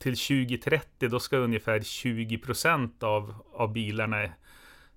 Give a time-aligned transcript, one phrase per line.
[0.00, 4.28] till 2030 då ska ungefär 20 procent av, av bilarna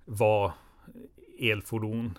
[0.06, 0.54] vara
[1.40, 2.18] elfordon.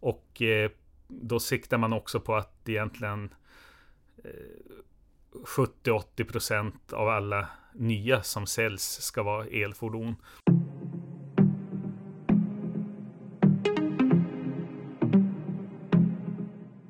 [0.00, 0.70] Och eh,
[1.08, 3.34] då siktar man också på att egentligen
[4.24, 4.30] eh,
[5.84, 10.16] 70-80 procent av alla nya som säljs ska vara elfordon.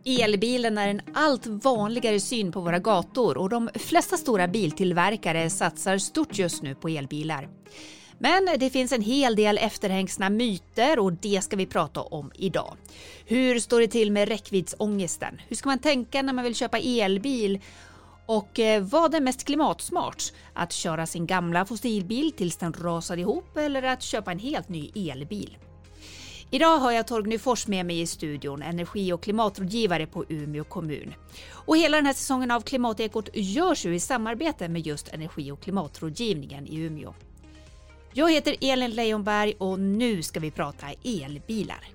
[0.09, 5.98] Elbilen är en allt vanligare syn på våra gator och de flesta stora biltillverkare satsar
[5.98, 7.48] stort just nu på elbilar.
[8.19, 12.77] Men det finns en hel del efterhängsna myter och det ska vi prata om idag.
[13.24, 15.41] Hur står det till med räckviddsångesten?
[15.48, 17.60] Hur ska man tänka när man vill köpa elbil?
[18.27, 20.23] Och eh, vad är mest klimatsmart?
[20.54, 24.91] Att köra sin gamla fossilbil tills den rasar ihop eller att köpa en helt ny
[24.95, 25.57] elbil?
[26.50, 31.14] Idag har jag Torgny Fors med mig i studion, energi och klimatrådgivare på Umeå kommun.
[31.50, 35.60] Och hela den här säsongen av Klimatekot görs ju i samarbete med just energi och
[35.60, 37.14] klimatrådgivningen i Umeå.
[38.12, 41.88] Jag heter Elin Leijonberg och nu ska vi prata elbilar.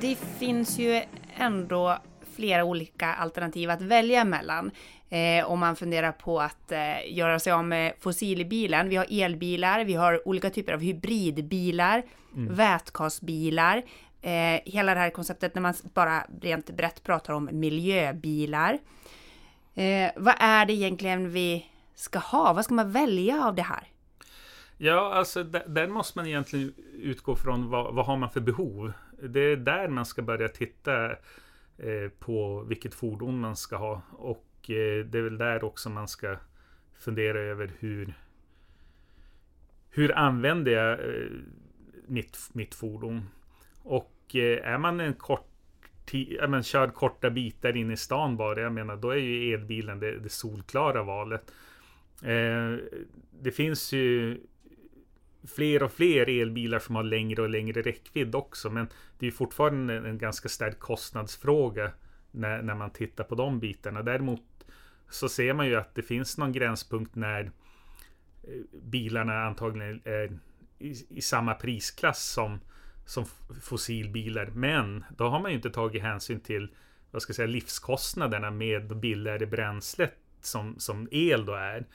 [0.00, 1.02] Det finns ju
[1.36, 1.98] ändå
[2.38, 4.70] flera olika alternativ att välja mellan.
[5.10, 8.88] Eh, om man funderar på att eh, göra sig av med fossilbilen.
[8.88, 12.02] Vi har elbilar, vi har olika typer av hybridbilar,
[12.36, 12.54] mm.
[12.54, 13.82] vätgasbilar.
[14.22, 18.78] Eh, hela det här konceptet när man bara rent brett pratar om miljöbilar.
[19.74, 22.52] Eh, vad är det egentligen vi ska ha?
[22.52, 23.88] Vad ska man välja av det här?
[24.76, 28.92] Ja, alltså där, måste man egentligen utgå från vad, vad har man för behov.
[29.22, 31.10] Det är där man ska börja titta
[31.78, 34.02] Eh, på vilket fordon man ska ha.
[34.12, 36.36] Och eh, det är väl där också man ska
[36.98, 38.14] fundera över hur
[39.90, 41.30] hur använder jag eh,
[42.06, 43.28] mitt, mitt fordon?
[43.82, 45.44] Och är man en kort
[46.12, 50.00] ja, men kör korta bitar in i stan bara, jag menar då är ju elbilen
[50.00, 51.52] det, det solklara valet.
[52.22, 52.76] Eh,
[53.40, 54.40] det finns ju
[55.48, 58.70] fler och fler elbilar som har längre och längre räckvidd också.
[58.70, 58.88] Men
[59.18, 61.92] det är fortfarande en ganska stark kostnadsfråga
[62.30, 64.02] när, när man tittar på de bitarna.
[64.02, 64.42] Däremot
[65.10, 70.38] så ser man ju att det finns någon gränspunkt när eh, bilarna antagligen är
[70.78, 72.60] i, i samma prisklass som,
[73.06, 73.24] som
[73.62, 74.46] fossilbilar.
[74.46, 76.74] Men då har man ju inte tagit hänsyn till
[77.10, 81.86] vad ska jag säga, livskostnaderna med billigare bränslet som, som el då är.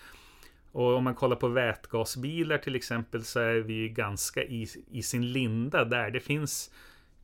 [0.73, 5.31] Och om man kollar på vätgasbilar till exempel så är vi ganska i, i sin
[5.31, 6.11] linda där.
[6.11, 6.71] Det finns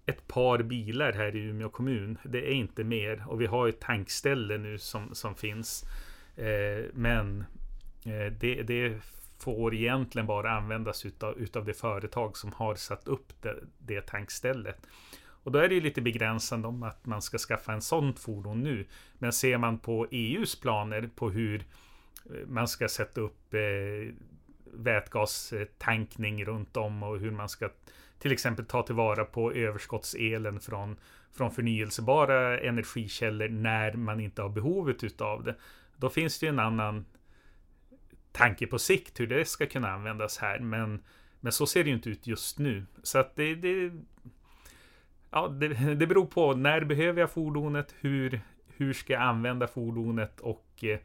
[0.05, 2.17] ett par bilar här i Umeå kommun.
[2.23, 3.25] Det är inte mer.
[3.27, 5.85] Och vi har ett tankställe nu som, som finns.
[6.35, 7.45] Eh, men
[8.05, 9.01] eh, det, det,
[9.39, 14.87] får egentligen bara användas utav, utav det företag som har satt upp det, det tankstället.
[15.43, 18.63] Och då är det ju lite begränsande om att man ska skaffa en sånt fordon
[18.63, 18.85] nu.
[19.17, 21.66] Men ser man på EUs planer på hur
[22.47, 24.13] man ska sätta upp eh,
[24.73, 27.69] vätgastankning runt om och hur man ska
[28.19, 30.97] till exempel ta tillvara på överskottselen från,
[31.31, 35.56] från förnyelsebara energikällor när man inte har behovet utav det.
[35.97, 37.06] Då finns det ju en annan
[38.31, 40.59] tanke på sikt hur det ska kunna användas här.
[40.59, 41.03] Men,
[41.40, 42.85] men så ser det ju inte ut just nu.
[43.03, 43.91] Så att det, det,
[45.31, 47.96] ja, det, det beror på när behöver jag fordonet?
[48.00, 50.40] Hur, hur ska jag använda fordonet?
[50.40, 51.00] Och eh,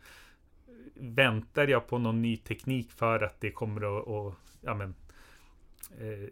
[0.95, 4.95] väntar jag på någon ny teknik för att det kommer att, att ja, men,
[5.99, 6.29] eh,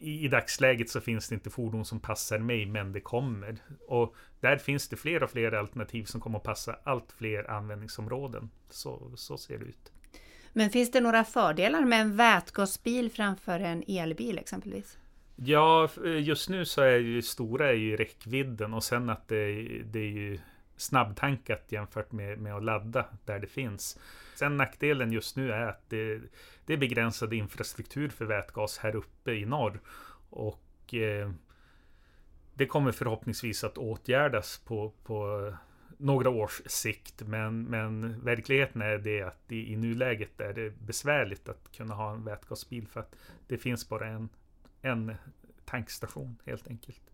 [0.00, 3.56] i, i, dagsläget så finns det inte fordon som passar mig, men det kommer.
[3.88, 8.50] Och där finns det fler och fler alternativ som kommer att passa allt fler användningsområden.
[8.70, 9.92] Så, så ser det ut.
[10.52, 14.98] Men finns det några fördelar med en vätgasbil framför en elbil exempelvis?
[15.36, 19.52] Ja, just nu så är ju stora är ju räckvidden och sen att det,
[19.84, 20.38] det är ju
[20.76, 23.98] snabbtankat jämfört med, med att ladda där det finns.
[24.34, 26.20] Sen nackdelen just nu är att det,
[26.66, 29.80] det är begränsad infrastruktur för vätgas här uppe i norr.
[30.30, 31.30] Och eh,
[32.54, 35.52] det kommer förhoppningsvis att åtgärdas på, på
[35.98, 37.22] några års sikt.
[37.26, 42.12] Men, men verkligheten är det att i, i nuläget är det besvärligt att kunna ha
[42.12, 43.16] en vätgasbil för att
[43.48, 44.28] det finns bara en,
[44.82, 45.14] en
[45.64, 47.13] tankstation helt enkelt.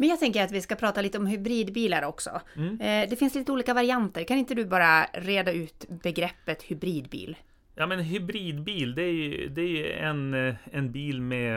[0.00, 2.40] Men jag tänker att vi ska prata lite om hybridbilar också.
[2.56, 2.80] Mm.
[2.80, 4.24] Eh, det finns lite olika varianter.
[4.24, 7.36] Kan inte du bara reda ut begreppet hybridbil?
[7.74, 11.54] Ja men hybridbil det är ju, det är en, eh, en bil med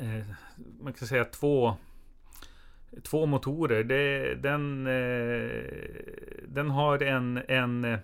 [0.00, 0.26] eh,
[0.80, 1.76] man kan säga två
[3.02, 3.84] två motorer.
[3.84, 4.84] Det, den,
[6.54, 7.98] den har en, en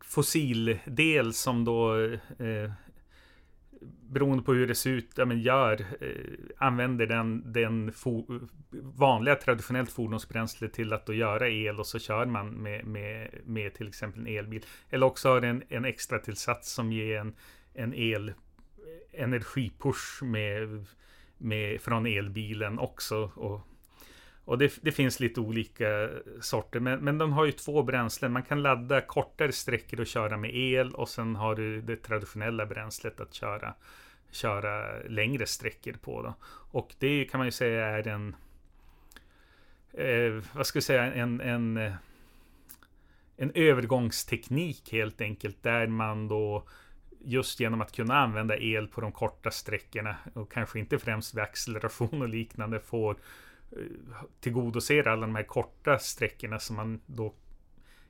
[0.00, 1.94] fossildel som då
[4.08, 6.08] beroende på hur det ser ut, ja, men gör, eh,
[6.58, 7.92] använder den, den
[8.82, 13.74] vanliga traditionellt fordonsbränsle till att då göra el och så kör man med, med, med
[13.74, 14.64] till exempel en elbil.
[14.90, 17.34] Eller också har en, en extra tillsats som ger en,
[17.74, 20.86] en el eh, energipush med,
[21.38, 23.30] med, från elbilen också.
[23.34, 23.67] Och,
[24.48, 26.08] och det, det, finns lite olika
[26.40, 28.32] sorter, men, men de har ju två bränslen.
[28.32, 32.66] Man kan ladda kortare sträckor och köra med el och sen har du det traditionella
[32.66, 33.74] bränslet att köra,
[34.30, 36.22] köra längre sträckor på.
[36.22, 36.34] Då.
[36.70, 38.36] Och det kan man ju säga är en,
[39.92, 41.92] eh, vad ska jag säga, en, en, eh,
[43.36, 46.64] en övergångsteknik helt enkelt, där man då
[47.24, 51.42] just genom att kunna använda el på de korta sträckorna och kanske inte främst vid
[51.42, 53.16] acceleration och liknande får
[54.40, 57.34] tillgodoser alla de här korta sträckorna som man då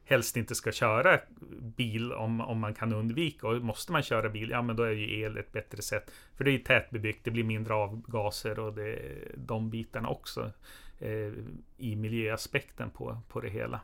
[0.04, 1.20] helst inte ska köra
[1.60, 3.48] bil om, om man kan undvika.
[3.48, 6.10] Och måste man köra bil, ja men då är ju el ett bättre sätt.
[6.36, 8.98] För det är ju tätbebyggt, det blir mindre avgaser och det,
[9.34, 10.52] de bitarna också
[10.98, 11.32] eh,
[11.76, 13.80] i miljöaspekten på, på det hela.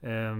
[0.00, 0.36] Eh,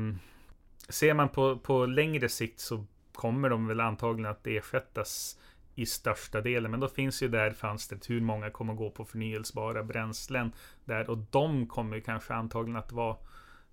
[0.89, 5.39] ser man på, på längre sikt så kommer de väl antagligen att ersättas
[5.75, 6.71] i största delen.
[6.71, 10.53] Men då finns ju där fönstret hur många kommer gå på förnyelsebara bränslen
[10.85, 13.17] där och de kommer kanske antagligen att vara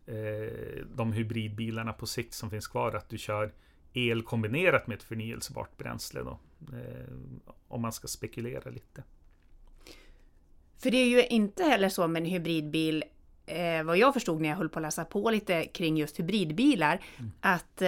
[0.06, 2.96] eh, de hybridbilarna på sikt som finns kvar.
[2.96, 3.54] Att du kör
[3.94, 6.40] el kombinerat med ett förnyelsebart bränsle då.
[6.74, 7.14] Eh,
[7.68, 9.04] om man ska spekulera lite.
[10.78, 13.04] För det är ju inte heller så med en hybridbil
[13.46, 17.00] eh, vad jag förstod när jag höll på att läsa på lite kring just hybridbilar,
[17.18, 17.32] mm.
[17.42, 17.82] att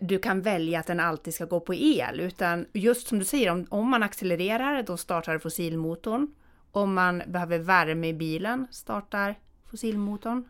[0.00, 3.50] du kan välja att den alltid ska gå på el, utan just som du säger,
[3.50, 6.34] om, om man accelererar, då startar fossilmotorn.
[6.72, 9.34] Om man behöver värme i bilen, startar
[9.70, 10.44] fossilmotorn.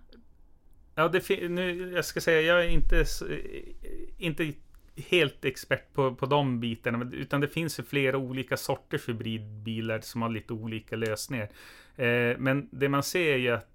[0.94, 4.52] Ja, det nu, jag ska säga, jag är inte, eh, inte
[4.96, 10.22] helt expert på, på de bitarna, utan det finns ju flera olika sorters hybridbilar som
[10.22, 11.48] har lite olika lösningar.
[11.96, 13.68] Eh, men det man ser är ju att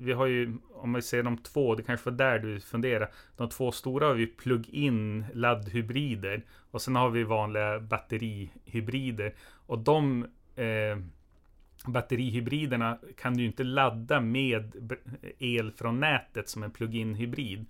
[0.00, 3.10] vi har ju, om vi ser de två, det kanske var där du funderar.
[3.36, 6.42] De två stora har vi plug-in laddhybrider.
[6.70, 9.34] Och sen har vi vanliga batterihybrider.
[9.66, 10.26] Och de
[10.56, 10.98] eh,
[11.86, 14.90] batterihybriderna kan du inte ladda med
[15.38, 17.66] el från nätet som en plug-in hybrid.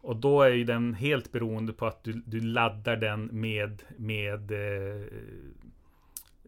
[0.00, 4.50] Och då är ju den helt beroende på att du, du laddar den med, med
[4.50, 5.06] eh,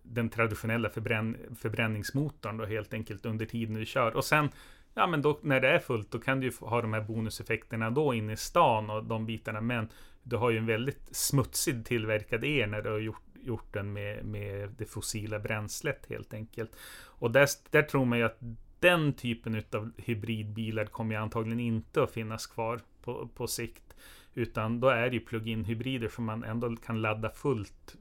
[0.03, 4.17] den traditionella förbrän, förbränningsmotorn då helt enkelt under tiden du kör.
[4.17, 4.49] Och sen
[4.99, 7.91] ja men då när det är fullt då kan du ju ha de här bonuseffekterna
[7.91, 9.61] då inne i stan och de bitarna.
[9.61, 9.89] Men
[10.23, 14.25] du har ju en väldigt smutsig tillverkad el när du har gjort, gjort den med,
[14.25, 16.77] med det fossila bränslet helt enkelt.
[17.05, 18.39] Och där, där tror man ju att
[18.81, 23.97] den typen av hybridbilar kommer ju antagligen inte att finnas kvar på, på sikt.
[24.35, 27.97] Utan då är det ju plug-in hybrider som man ändå kan ladda fullt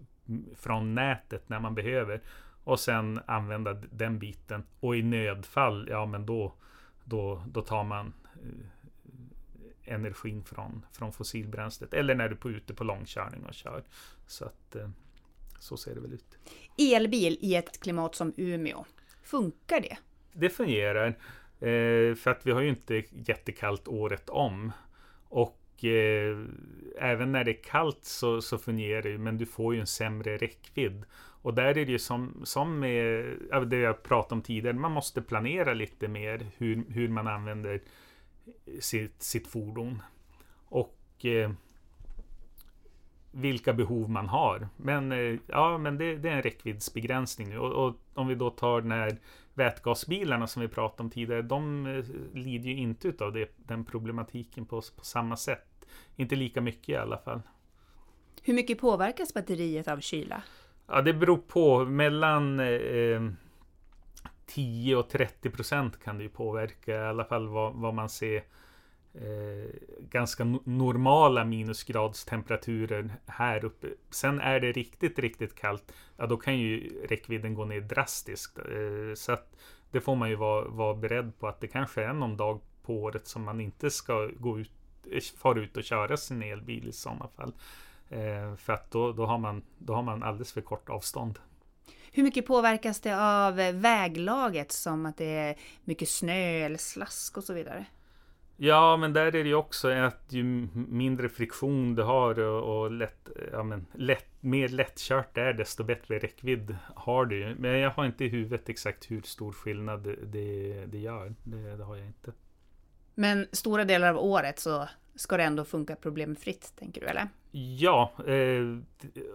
[0.55, 2.21] från nätet när man behöver.
[2.63, 4.63] Och sen använda den biten.
[4.79, 6.53] Och i nödfall, ja men då
[7.07, 11.94] då, då tar man eh, energin från, från fossilbränslet.
[11.94, 13.83] Eller när du är ute på långkörning och kör.
[14.27, 14.89] Så att eh,
[15.59, 16.38] så ser det väl ut.
[16.77, 18.86] Elbil i ett klimat som Umeå,
[19.24, 19.98] funkar det?
[20.33, 21.07] Det fungerar.
[21.59, 24.71] Eh, för att vi har ju inte jättekallt året om.
[25.30, 26.38] Och eh,
[26.97, 30.38] även när det är kallt så, så fungerar det men du får ju en sämre
[30.38, 31.03] räckvidd.
[31.41, 33.25] Och där är det ju som, som med
[33.67, 37.81] det jag pratade om tidigare, man måste planera lite mer hur, hur man använder
[38.79, 40.01] sitt, sitt fordon.
[40.65, 41.51] Och eh,
[43.31, 44.67] vilka behov man har.
[44.77, 47.57] Men eh, ja, men det, det, är en räckviddsbegränsning nu.
[47.60, 49.17] Och, och, om vi då tar den här
[49.57, 54.65] vätgasbilarna som vi pratade om tidigare, de eh, lider ju inte av det, den problematiken
[54.65, 55.87] på, på samma sätt.
[56.15, 57.41] Inte lika mycket i alla fall.
[58.43, 60.43] Hur mycket påverkas batteriet av kyla?
[60.87, 61.85] Ja, det beror på.
[61.85, 63.21] Mellan eh,
[64.45, 66.95] 10 och 30 procent kan det ju påverka.
[66.95, 68.43] I alla fall vad, vad man ser
[69.21, 69.69] eh,
[70.00, 73.88] ganska normala minusgradstemperaturer här uppe.
[74.09, 75.93] Sen är det riktigt, riktigt kallt.
[76.17, 78.57] Ja, då kan ju räckvidden gå ner drastiskt.
[78.57, 79.55] Eh, så att
[79.91, 82.93] det får man ju vara, vara beredd på att det kanske är någon dag på
[82.93, 84.71] året som man inte ska gå ut,
[85.12, 87.53] eh, fara ut och köra sin elbil i sådana fall.
[88.09, 91.39] Eh, för att då, då, har man, då har man alldeles för kort avstånd.
[92.12, 97.43] Hur mycket påverkas det av väglaget som att det är mycket snö eller slask och
[97.43, 97.86] så vidare?
[98.59, 102.91] Ja, men där är det ju också att ju mindre friktion du har och, och
[102.91, 107.55] lätt, ja, men lätt, mer lättkört det är, desto bättre räckvidd har du.
[107.59, 111.33] Men jag har inte i huvudet exakt hur stor skillnad det, det, gör.
[111.43, 112.31] Det, det, har jag inte.
[113.15, 117.27] Men stora delar av året så ska det ändå funka problemfritt, tänker du eller?
[117.51, 118.77] Ja, eh,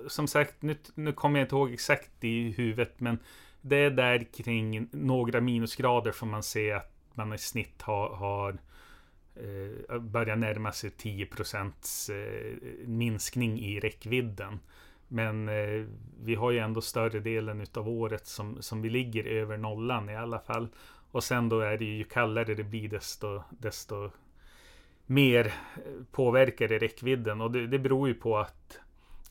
[0.09, 3.19] som sagt, nu, nu kommer jag inte ihåg exakt i huvudet, men
[3.61, 8.59] det är där kring några minusgrader som man ser att man i snitt har, har
[9.35, 14.61] eh, börjar närma sig 10 procents eh, minskning i räckvidden.
[15.09, 15.87] Men eh,
[16.23, 20.17] vi har ju ändå större delen utav året som, som vi ligger över nollan i
[20.17, 20.69] alla fall.
[21.11, 24.11] Och sen då är det ju, ju kallare det blir desto, desto
[25.07, 27.41] mer eh, påverkar det räckvidden.
[27.41, 28.79] Och det, det beror ju på att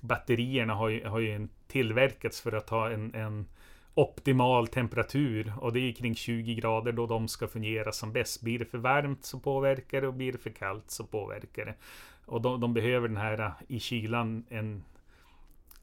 [0.01, 3.45] batterierna har ju, har ju tillverkats för att ha en, en
[3.93, 8.41] optimal temperatur och det är kring 20 grader då de ska fungera som bäst.
[8.41, 11.75] Blir det för varmt så påverkar det och blir det för kallt så påverkar det.
[12.25, 14.83] Och de, de behöver den här äh, i kylan en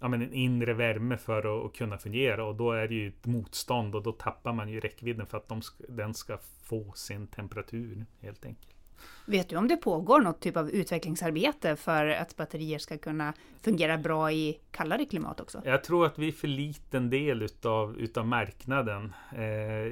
[0.00, 3.08] ja, men en inre värme för att, att, kunna fungera och då är det ju
[3.08, 7.26] ett motstånd och då tappar man ju räckvidden för att de den ska få sin
[7.26, 8.77] temperatur helt enkelt.
[9.26, 13.98] Vet du om det pågår något typ av utvecklingsarbete för att batterier ska kunna fungera
[13.98, 15.62] bra i kallare klimat också?
[15.64, 19.12] Jag tror att vi är för liten del utav, utav marknaden.
[19.36, 19.44] Eh,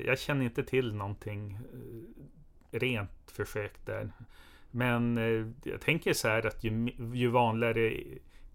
[0.07, 1.59] jag känner inte till någonting
[2.73, 4.13] eh, rent försök där.
[4.71, 7.93] Men eh, jag tänker så här att ju, ju vanligare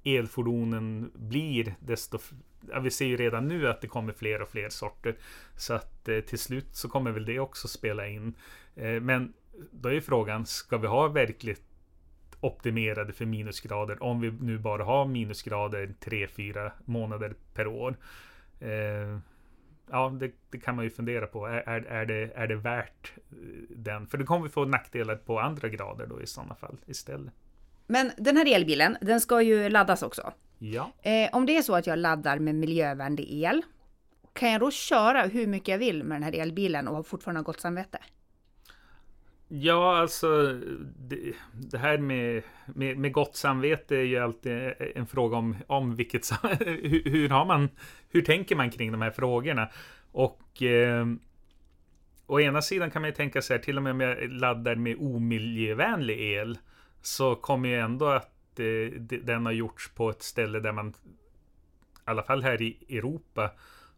[0.04, 2.20] elfordonen blir, desto...
[2.70, 5.16] Ja, vi ser ju redan nu att det kommer fler och fler sorter.
[5.58, 8.34] Så att eh, till slut så kommer väl det också spela in.
[8.76, 9.34] Eh, men
[9.72, 11.64] då är frågan, ska vi ha verkligt
[12.40, 17.98] optimerade för minusgrader om vi nu bara har minusgrader 3-4 månader per år?
[18.60, 19.20] Eh,
[19.92, 21.46] ja, det, det, kan man ju fundera på.
[21.46, 23.38] Är, är, är, det, är det värt eh,
[23.70, 24.08] den?
[24.08, 27.34] För det kommer vi få nackdelar på andra grader då i sådana fall istället.
[27.88, 30.34] Men den här elbilen, den ska ju laddas också.
[30.60, 30.92] Ja.
[31.02, 33.62] Eh, om det är så att jag laddar med miljövänlig el,
[34.34, 37.44] kan jag då köra hur mycket jag vill med den här elbilen och fortfarande ha
[37.44, 38.00] gott samvete?
[39.54, 40.60] Ja, alltså
[40.98, 45.96] det, det här med, med, med, gott samvete är ju alltid en fråga om, om
[45.96, 47.70] vilket hur, hur, har man,
[48.10, 49.70] hur tänker man kring de här frågorna?
[50.12, 51.06] Och eh,
[52.26, 54.76] å ena sidan kan man ju tänka sig här, till och med om jag laddar
[54.76, 56.58] med omiljövänlig el,
[57.02, 60.94] så kommer ju ändå att eh, den har gjorts på ett ställe där man, i
[62.04, 63.52] alla fall här i Europa,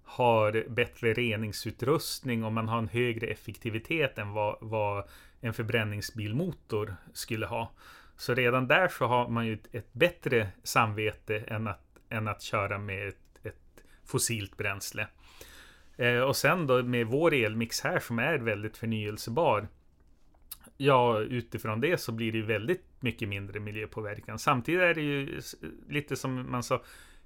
[0.04, 5.04] har bättre reningsutrustning och man har en högre effektivitet än vad, vad
[5.44, 7.72] en förbränningsbilmotor skulle ha.
[8.18, 12.42] Så redan där så har man ju ett, ett bättre samvete än att, än att
[12.42, 15.08] köra med ett, ett fossilt bränsle.
[15.98, 19.68] Eh, och sen då med vår elmix här som är väldigt förnyelsebar.
[20.78, 24.40] Ja, utifrån det så blir det ju väldigt mycket mindre miljöpåverkan.
[24.40, 25.42] Samtidigt är det ju
[25.90, 26.82] lite som man sa,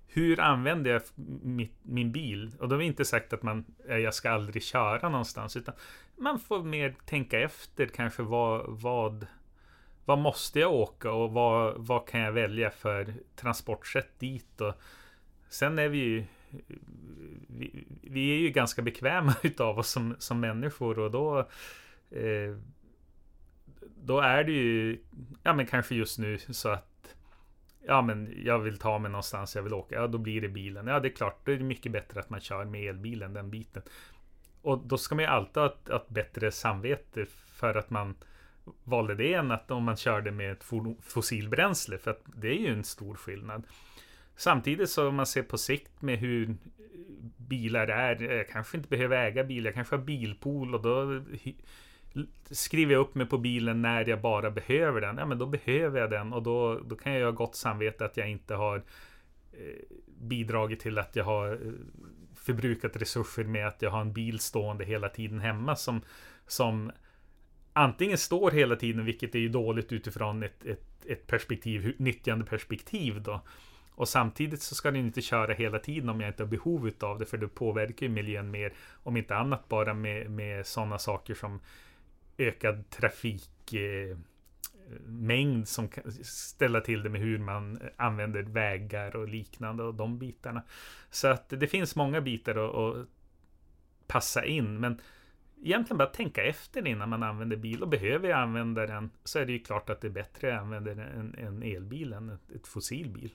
[0.08, 1.02] hur använder jag
[1.44, 2.56] mitt, min bil?
[2.60, 5.76] Och då har vi inte sagt att man, jag ska aldrig köra någonstans, utan
[6.18, 9.28] man får mer tänka efter kanske vad, vad,
[10.06, 14.62] vad måste jag åka och vad, vad kan jag välja för transportsätt dit?
[14.62, 14.74] Och
[15.50, 16.26] sen är vi ju
[17.48, 21.40] vi, vi är ju ganska bekväma utav oss som, som människor och då
[22.12, 22.58] eh,
[23.96, 25.00] då är det ju
[25.44, 27.16] ja men kanske just nu så att
[27.88, 30.88] ja men jag vill ta mig någonstans, jag vill åka, ja då blir det bilen.
[30.88, 33.50] Ja det är klart, då är det mycket bättre att man kör med elbilen, den
[33.50, 33.84] biten.
[34.68, 38.16] Och då ska man ju alltid ha ett, ett bättre samvete för att man
[38.84, 40.64] valde det än att om man körde med ett
[41.02, 43.64] fossilbränsle, för att det är ju en stor skillnad.
[44.36, 46.56] Samtidigt så om man ser på sikt med hur
[47.38, 51.22] bilar är, jag kanske inte behöver äga bil, jag kanske har bilpool och då
[52.52, 55.18] skriver jag upp mig på bilen när jag bara behöver den.
[55.18, 58.18] Ja, men då behöver jag den och då, då kan jag ha gott samvete att
[58.18, 58.78] jag inte har
[59.52, 61.72] eh, bidragit till att jag har eh,
[62.48, 66.01] förbrukat resurser med att jag har en bil stående hela tiden hemma som,
[66.48, 66.92] som
[67.74, 73.42] antingen står hela tiden, vilket är ju dåligt utifrån ett, ett, ett perspektiv, nyttjandeperspektiv då.
[73.92, 77.20] Och samtidigt så ska den inte köra hela tiden om jag inte har behov av
[77.20, 78.74] det, för det påverkar ju miljön mer.
[79.04, 81.60] Om inte annat bara med, med sådana saker som
[82.38, 84.18] ökad trafik eh,
[85.65, 90.63] som kan ställa till det med hur man använder vägar och liknande och de bitarna.
[91.10, 93.08] Så att det finns många bitar att,
[94.08, 95.01] passa in, men
[95.63, 99.46] egentligen bara tänka efter innan man använder bil och behöver jag använda den så är
[99.46, 102.67] det ju klart att det är bättre att använda en, en elbil än ett, ett
[102.67, 103.29] fossilbil.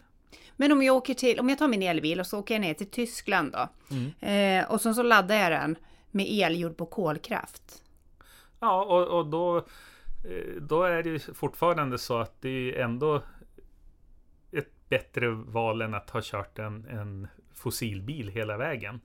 [0.56, 2.74] Men om jag åker till, om jag tar min elbil och så åker jag ner
[2.74, 3.68] till Tyskland då.
[3.90, 4.60] Mm.
[4.60, 5.76] Eh, och sen så laddar jag den
[6.10, 7.82] med el gjord på kolkraft.
[8.60, 9.66] Ja, och, och då,
[10.24, 13.22] Eh, då är det fortfarande så att det är ändå
[14.52, 19.00] ett bättre val än att ha kört en, en fossilbil hela vägen.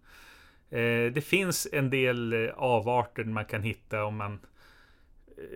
[0.69, 4.39] Eh, det finns en del eh, avarter man kan hitta om man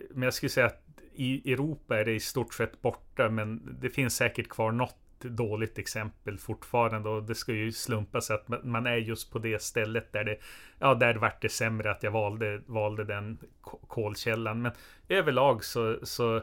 [0.10, 3.90] men jag skulle säga att i Europa är det i stort sett borta, men det
[3.90, 8.88] finns säkert kvar något dåligt exempel fortfarande och det ska ju slumpa sig att man
[8.88, 10.38] är just på det stället där det
[10.80, 13.38] ja, där vart det sämre att jag valde, valde den
[13.88, 14.62] kolkällan.
[14.62, 14.72] Men
[15.10, 16.42] överlag så, så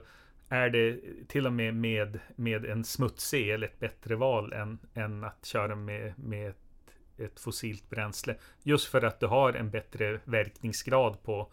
[0.49, 5.25] är det till och med med, med en smutsig el ett bättre val än, än
[5.25, 6.56] att köra med, med ett,
[7.16, 8.37] ett fossilt bränsle.
[8.62, 11.52] Just för att du har en bättre verkningsgrad på,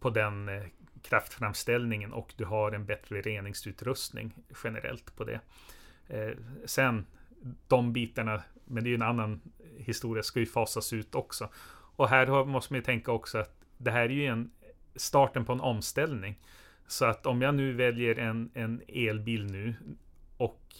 [0.00, 0.62] på den eh,
[1.02, 5.40] kraftframställningen och du har en bättre reningsutrustning generellt på det.
[6.08, 6.30] Eh,
[6.64, 7.06] sen
[7.68, 9.40] de bitarna, men det är ju en annan
[9.76, 11.48] historia, ska ju fasas ut också.
[11.96, 14.50] Och här måste man ju tänka också att det här är ju en
[14.96, 16.38] starten på en omställning.
[16.86, 19.74] Så att om jag nu väljer en, en elbil nu
[20.36, 20.74] och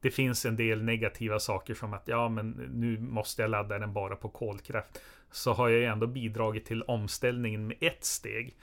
[0.00, 3.92] det finns en del negativa saker som att ja, men nu måste jag ladda den
[3.92, 5.00] bara på kolkraft.
[5.30, 8.56] Så har jag ju ändå bidragit till omställningen med ett steg.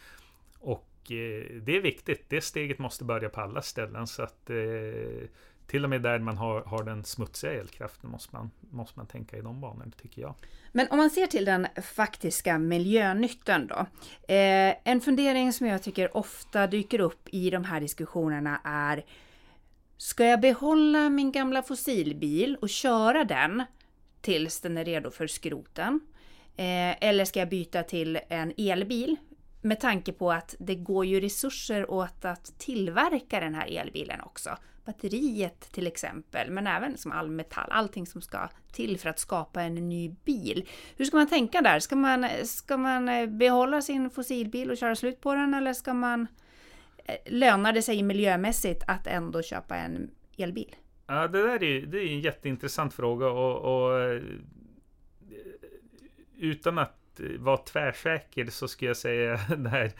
[0.60, 2.26] Och eh, det är viktigt.
[2.30, 4.08] Det steget måste börja på alla ställen.
[4.08, 5.28] Så att eh,
[5.68, 9.38] till och med där man har, har den smutsiga elkraften måste man, måste man tänka
[9.38, 10.36] i de banorna, tycker jag.
[10.72, 13.76] Men om man ser till den faktiska miljönyttan då.
[14.34, 19.06] Eh, en fundering som jag tycker ofta dyker upp i de här diskussionerna är
[19.98, 23.64] Ska jag behålla min gamla fossilbil och köra den
[24.22, 26.00] tills den är redo för skroten?
[26.56, 29.16] Eh, eller ska jag byta till en elbil?
[29.62, 34.58] Med tanke på att det går ju resurser åt att tillverka den här elbilen också
[34.88, 39.62] batteriet till exempel, men även som all metall, allting som ska till för att skapa
[39.62, 40.70] en ny bil.
[40.96, 41.80] Hur ska man tänka där?
[41.80, 45.94] Ska man, ska man eh, behålla sin fossilbil och köra slut på den eller ska
[45.94, 46.28] man
[47.06, 50.76] eh, lönar det sig miljömässigt att ändå köpa en elbil?
[51.08, 54.22] Ja, det där är, det är en jätteintressant fråga och, och eh,
[56.38, 59.92] utan att vara tvärsäker så skulle jag säga det här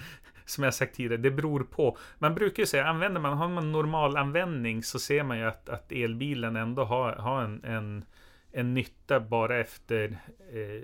[0.50, 1.98] som jag sagt tidigare, det beror på.
[2.20, 5.70] Man brukar ju säga, använder man, har man normal användning så ser man ju att,
[5.70, 8.06] att elbilen ändå har, har en, en,
[8.52, 10.18] en nytta bara efter,
[10.52, 10.84] eh,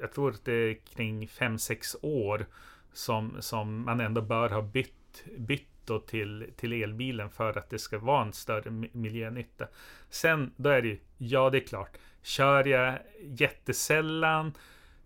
[0.00, 2.46] jag tror att det är kring 5-6 år
[2.92, 5.66] som, som man ändå bör ha bytt, bytt
[6.06, 9.66] till, till elbilen för att det ska vara en större miljönytta.
[10.10, 14.52] Sen, då är det ju, ja det är klart, kör jag jättesällan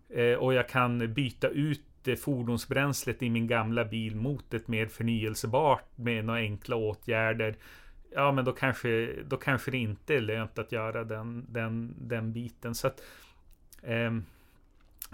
[0.09, 1.81] eh, och jag kan byta ut
[2.15, 7.55] fordonsbränslet i min gamla bil mot ett mer förnyelsebart med några enkla åtgärder.
[8.11, 12.33] Ja, men då kanske, då kanske det inte är lönt att göra den, den, den
[12.33, 12.75] biten.
[12.75, 13.01] Så att,
[13.83, 14.11] eh,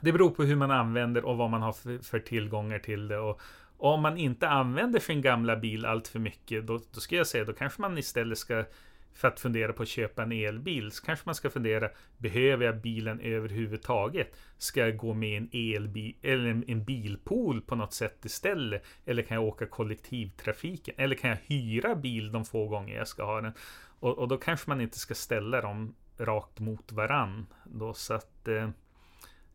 [0.02, 3.18] det beror på hur man använder och vad man har för, för tillgångar till det.
[3.18, 3.42] Och,
[3.78, 7.28] och, om man inte använder sin gamla bil allt för mycket, då, då ska jag
[7.28, 8.66] säga, då kanske man istället ska
[9.14, 12.82] för att fundera på att köpa en elbil så kanske man ska fundera, behöver jag
[12.82, 14.36] bilen överhuvudtaget?
[14.58, 18.84] Ska jag gå med en elbil eller en, en bilpool på något sätt istället?
[19.06, 20.96] Eller kan jag åka kollektivtrafiken?
[20.98, 23.54] Eller kan jag hyra bil de få gånger jag ska ha den?
[24.00, 27.46] Och, och då kanske man inte ska ställa dem rakt mot varann.
[27.64, 28.70] Då, så att eh,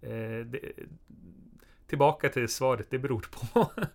[0.03, 0.73] eh det,
[1.87, 3.71] tillbaka till svaret, det beror på.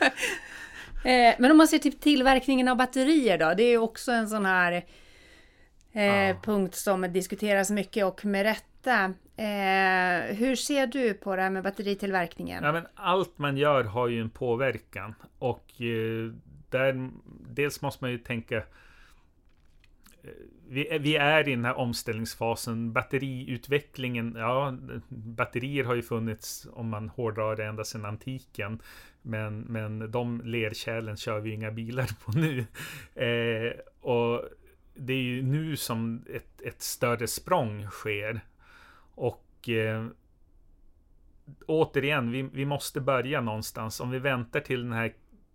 [1.04, 4.28] Eh, men om man ser till tillverkningen av batterier då, det är ju också en
[4.28, 4.84] sån här
[5.92, 6.34] eh, ja.
[6.42, 9.04] punkt som diskuteras mycket och med rätta.
[9.36, 12.64] Eh, hur ser du på det här med batteritillverkningen?
[12.64, 16.32] Ja, men allt man gör har ju en påverkan och eh,
[16.70, 17.10] där
[17.48, 18.62] dels måste man ju tänka eh,
[20.70, 22.92] vi, vi, är i den här omställningsfasen.
[22.92, 24.76] Batteriutvecklingen, ja,
[25.08, 28.82] batterier har ju funnits om man hårdrar det ända sedan antiken.
[29.22, 32.58] Men, men de lerkärlen kör vi inga bilar på nu.
[33.14, 34.44] Eh, och
[34.94, 38.40] det är ju nu som ett, ett större språng sker.
[39.14, 40.06] Och eh,
[41.66, 44.00] återigen, vi, vi måste börja någonstans.
[44.00, 45.12] Om vi väntar till den här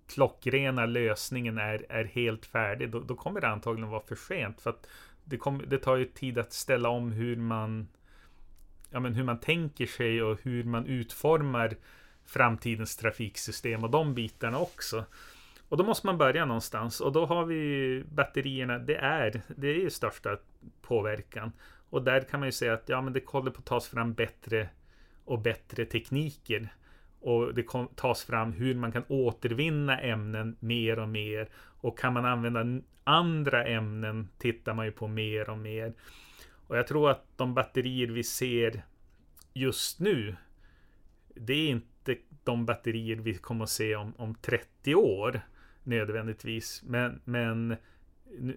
[0.07, 4.61] klockrena lösningen är, är helt färdig, då, då kommer det antagligen vara för sent.
[4.61, 4.87] För att
[5.23, 7.87] det, kom, det tar ju tid att ställa om hur man,
[8.89, 11.75] ja, men hur man tänker sig och hur man utformar
[12.25, 15.05] framtidens trafiksystem och de bitarna också.
[15.69, 18.77] Och då måste man börja någonstans och då har vi batterierna.
[18.77, 20.37] Det är, det är ju största
[20.81, 21.51] påverkan.
[21.89, 24.13] Och där kan man ju säga att ja, men det håller på att tas fram
[24.13, 24.69] bättre
[25.25, 26.73] och bättre tekniker.
[27.25, 31.49] Och det tas fram hur man kan återvinna ämnen mer och mer.
[31.55, 35.93] Och kan man använda andra ämnen tittar man ju på mer och mer.
[36.67, 38.83] Och jag tror att de batterier vi ser
[39.53, 40.35] just nu,
[41.35, 45.41] det är inte de batterier vi kommer att se om, om 30 år
[45.83, 46.83] nödvändigtvis.
[46.85, 47.75] Men, men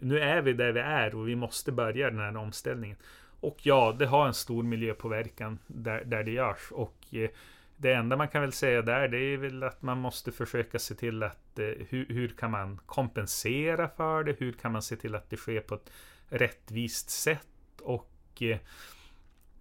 [0.00, 2.96] nu är vi där vi är och vi måste börja den här omställningen.
[3.40, 6.72] Och ja, det har en stor miljöpåverkan där, där det görs.
[6.72, 7.30] Och eh,
[7.80, 10.94] det enda man kan väl säga där det är väl att man måste försöka se
[10.94, 14.36] till att eh, hur, hur kan man kompensera för det?
[14.38, 15.90] Hur kan man se till att det sker på ett
[16.28, 17.80] rättvist sätt?
[17.82, 18.58] Och eh,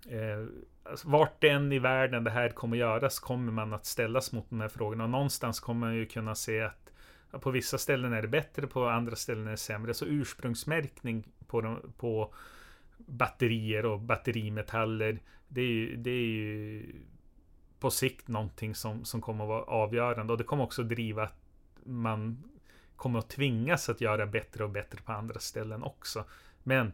[0.10, 0.46] eh
[0.84, 4.62] alltså, vart än i världen det här kommer göras kommer man att ställas mot de
[4.62, 5.04] här frågorna.
[5.04, 6.92] Och någonstans kommer man ju kunna se att
[7.42, 9.94] på vissa ställen är det bättre, på andra ställen är det sämre.
[9.94, 12.34] Så ursprungsmärkning på, de, på
[12.98, 16.86] batterier och batterimetaller, det är ju, det är ju
[17.80, 20.34] på sikt någonting som, som kommer att vara avgörande.
[20.34, 21.40] Och det kommer också driva att
[21.84, 22.44] man
[22.96, 26.26] kommer att tvingas att göra bättre och bättre på andra ställen också.
[26.64, 26.94] Men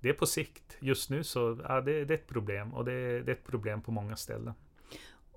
[0.00, 0.76] det är på sikt.
[0.80, 3.82] Just nu så ja, det, det är ett problem och det, det är ett problem
[3.82, 4.54] på många ställen.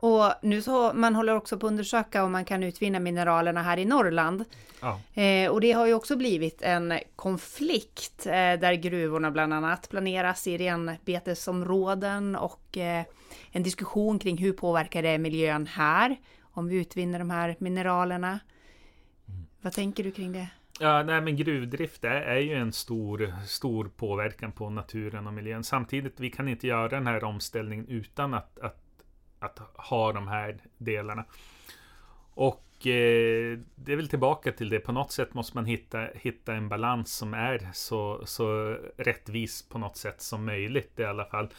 [0.02, 3.78] Och nu så, man håller också på att undersöka om man kan utvinna mineralerna här
[3.78, 4.46] i Norrland.
[4.82, 5.22] Ja.
[5.22, 10.48] Eh, och det har ju också blivit en konflikt eh, där gruvorna bland annat planeras
[10.48, 13.04] i renbetesområden och eh,
[13.52, 18.40] en diskussion kring hur påverkar det miljön här om vi utvinner de här mineralerna.
[19.28, 19.46] Mm.
[19.62, 20.48] Vad tänker du kring det?
[20.80, 25.64] Ja, nej, men gruvdrift är, är ju en stor, stor påverkan på naturen och miljön.
[25.64, 28.81] Samtidigt, vi kan inte göra den här omställningen utan att, att
[29.42, 31.26] att ha de här delarna.
[32.34, 34.80] Och eh, det är väl tillbaka till det.
[34.80, 39.78] På något sätt måste man hitta, hitta en balans som är så, så rättvis på
[39.78, 41.50] något sätt som möjligt i alla fall.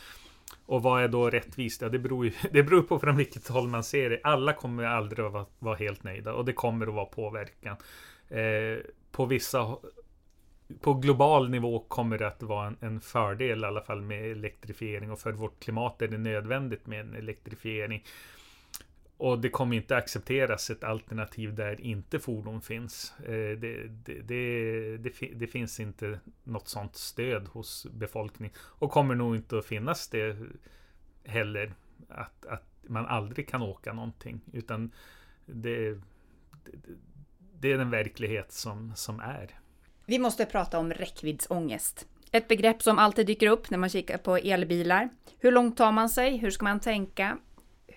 [0.66, 1.82] Och vad är då rättvist?
[1.82, 4.20] Ja, det, beror ju, det beror på från vilket håll man ser det.
[4.24, 7.76] Alla kommer aldrig att vara, vara helt nöjda och det kommer att vara påverkan.
[8.28, 8.78] Eh,
[9.12, 9.76] på vissa
[10.80, 15.10] på global nivå kommer det att vara en, en, fördel i alla fall med elektrifiering
[15.10, 18.04] och för vårt klimat är det nödvändigt med en elektrifiering.
[19.16, 23.14] Och det kommer inte accepteras ett alternativ där inte fordon finns.
[23.18, 24.20] Eh, det, det,
[24.98, 28.56] det, det, finns inte något sådant stöd hos befolkningen.
[28.58, 30.36] Och kommer nog inte att finnas det
[31.24, 31.74] heller.
[32.08, 34.40] Att, att man aldrig kan åka någonting.
[34.52, 34.90] Utan
[35.46, 36.00] det,
[37.60, 39.61] det är den verklighet som, som är.
[40.06, 42.06] Vi måste prata om räckviddsångest.
[42.32, 45.08] Ett begrepp som alltid dyker upp när man kikar på elbilar.
[45.38, 46.36] Hur långt tar man sig?
[46.36, 47.38] Hur ska man tänka?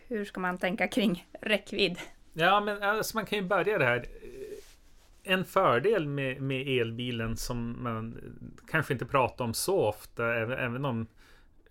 [0.07, 1.97] Hur ska man tänka kring räckvidd?
[2.33, 4.05] Ja, men alltså man kan ju börja det här.
[5.23, 8.17] En fördel med, med elbilen som man
[8.67, 11.07] kanske inte pratar om så ofta, även, även om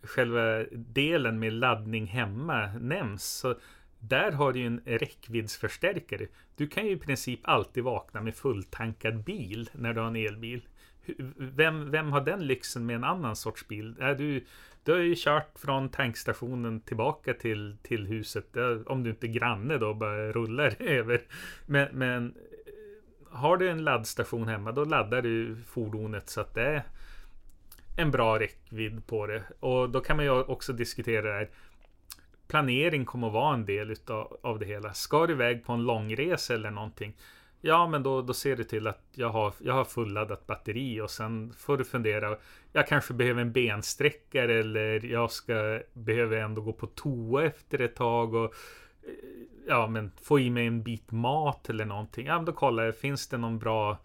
[0.03, 3.25] själva delen med laddning hemma nämns.
[3.25, 3.55] Så
[4.08, 6.26] där har du ju en räckviddsförstärkare.
[6.56, 10.68] Du kan ju i princip alltid vakna med fulltankad bil när du har en elbil.
[11.36, 13.94] Vem, vem har den lyxen med en annan sorts bil?
[13.94, 14.44] Du,
[14.84, 18.56] du har ju kört från tankstationen tillbaka till, till huset.
[18.86, 21.22] Om du inte är granne då bara rullar över.
[21.66, 26.62] Men, men eh, har du en laddstation hemma då laddar du fordonet så att det
[26.62, 26.84] är
[27.96, 29.42] en bra räckvidd på det.
[29.60, 31.48] Och då kan man ju också diskutera det här
[32.48, 34.94] planering kommer att vara en del utav, av det hela.
[34.94, 37.16] Ska du iväg på en långresa eller någonting?
[37.61, 41.11] Ja, men då, då ser du till att jag har, jag har fulladdat batteri och
[41.11, 42.37] sen får du fundera.
[42.72, 47.96] Jag kanske behöver en bensträckare eller jag ska behöver ändå gå på toa efter ett
[47.96, 48.54] tag och
[49.02, 49.11] eh,
[49.68, 52.26] ja, men få i mig en bit mat eller någonting.
[52.26, 52.96] Ja, men då kollar jag.
[52.96, 53.98] Finns det någon bra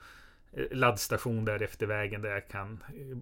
[0.53, 3.17] eh, laddstation där efter vägen där jag kan eh,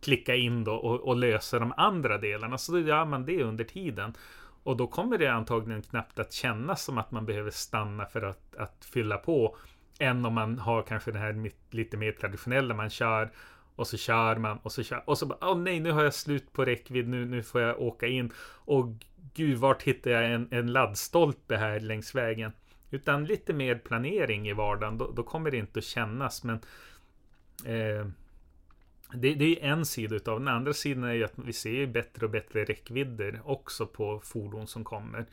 [0.00, 2.58] klicka in då och, och, lösa de andra delarna.
[2.58, 4.14] Så då gör man det under tiden.
[4.62, 8.56] Och då kommer det antagligen knappt att kännas som att man behöver stanna för att,
[8.56, 9.56] att fylla på.
[9.98, 13.30] Än om man har kanske det här lite mer traditionella, man kör
[13.76, 16.04] och så kör man och så kör och så bara, åh oh, nej, nu har
[16.04, 18.32] jag slut på räckvidd, nu, nu får jag åka in.
[18.64, 18.86] Och
[19.34, 22.52] gud, vart hittar jag en, en laddstolpe här längs vägen?
[22.90, 26.44] Utan lite mer planering i vardagen, då, då kommer det inte att kännas.
[26.44, 26.60] Men
[27.64, 28.06] eh,
[29.12, 32.26] det, det, är en sida utav den andra sidan är ju att vi ser bättre
[32.26, 35.26] och bättre räckvidder också på fordon som kommer.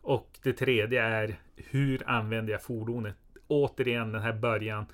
[0.00, 3.16] Och det tredje är hur använder jag fordonet?
[3.46, 4.86] Återigen den här början.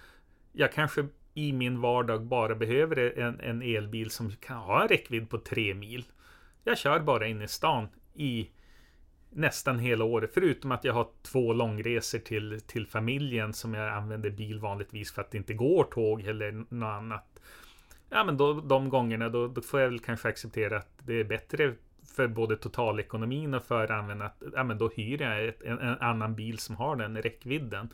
[0.53, 5.31] Jag kanske i min vardag bara behöver en, en elbil som kan ha en räckvidd
[5.31, 6.05] på tre mil.
[6.65, 8.51] Jag kör bara in i stan i
[9.31, 10.31] nästan hela året.
[10.35, 15.23] Förutom att jag har två långresor till, till familjen som jag använder bil vanligtvis för
[15.23, 17.41] att det inte går tåg eller något annat.
[18.11, 21.25] Ja men då, de gångerna då, då får jag väl kanske acceptera att det är
[21.25, 21.75] bättre
[22.17, 24.25] för både totalekonomin och för användarna.
[24.25, 27.89] att ja, men då hyr jag ett, en, en, annan bil som har den räckvidden.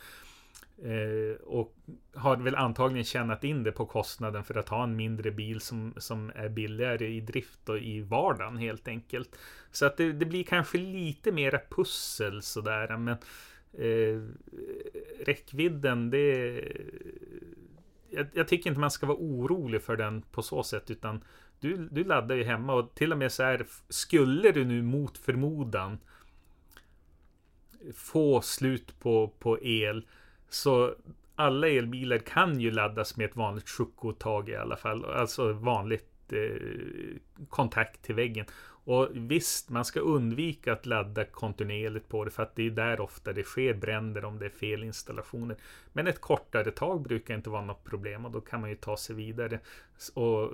[0.82, 1.76] Eh, och
[2.14, 5.94] har väl antagligen tjänat in det på kostnaden för att ha en mindre bil som,
[5.96, 9.38] som är billigare i drift och i vardagen helt enkelt.
[9.70, 13.16] Så att det, det blir kanske lite mera pussel sådär men
[13.72, 14.22] eh,
[15.26, 16.62] räckvidden det
[18.16, 21.24] jag, jag, tycker inte man ska vara orolig för den på så sätt utan
[21.60, 25.18] du, du laddar ju hemma och till och med så här skulle du nu mot
[25.18, 25.98] förmodan
[27.94, 30.06] få slut på, på el.
[30.48, 30.94] Så
[31.34, 35.04] alla elbilar kan ju laddas med ett vanligt sjukkotag i alla fall.
[35.04, 37.16] Alltså vanligt Eh,
[37.48, 38.46] kontakt till väggen.
[38.86, 43.00] Och visst, man ska undvika att ladda kontinuerligt på det för att det är där
[43.00, 45.56] ofta det sker bränder om det är fel installationer.
[45.92, 48.96] Men ett kortare tag brukar inte vara något problem och då kan man ju ta
[48.96, 49.60] sig vidare.
[50.14, 50.52] Och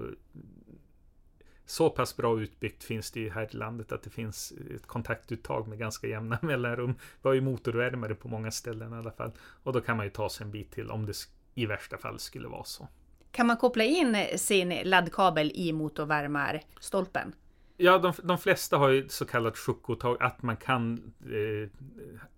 [1.66, 5.68] så pass bra utbyggt finns det ju här i landet att det finns ett kontaktuttag
[5.68, 6.94] med ganska jämna mellanrum.
[7.22, 9.32] Vi har ju motorvärmare på många ställen i alla fall.
[9.38, 11.14] Och då kan man ju ta sig en bit till om det
[11.54, 12.88] i värsta fall skulle vara så.
[13.32, 17.34] Kan man koppla in sin laddkabel i motorvärmarstolpen?
[17.76, 21.68] Ja, de, de flesta har ju så kallat sjukkotag, att man kan eh,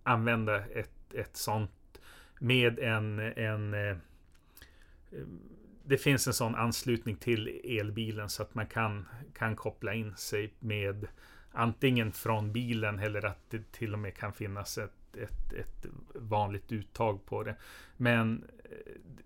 [0.02, 1.70] använda ett, ett sånt
[2.40, 3.96] med en, en eh,
[5.84, 10.54] det finns en sån anslutning till elbilen så att man kan, kan koppla in sig
[10.58, 11.06] med
[11.52, 16.72] antingen från bilen eller att det till och med kan finnas ett, ett, ett vanligt
[16.72, 17.56] uttag på det.
[17.96, 18.44] Men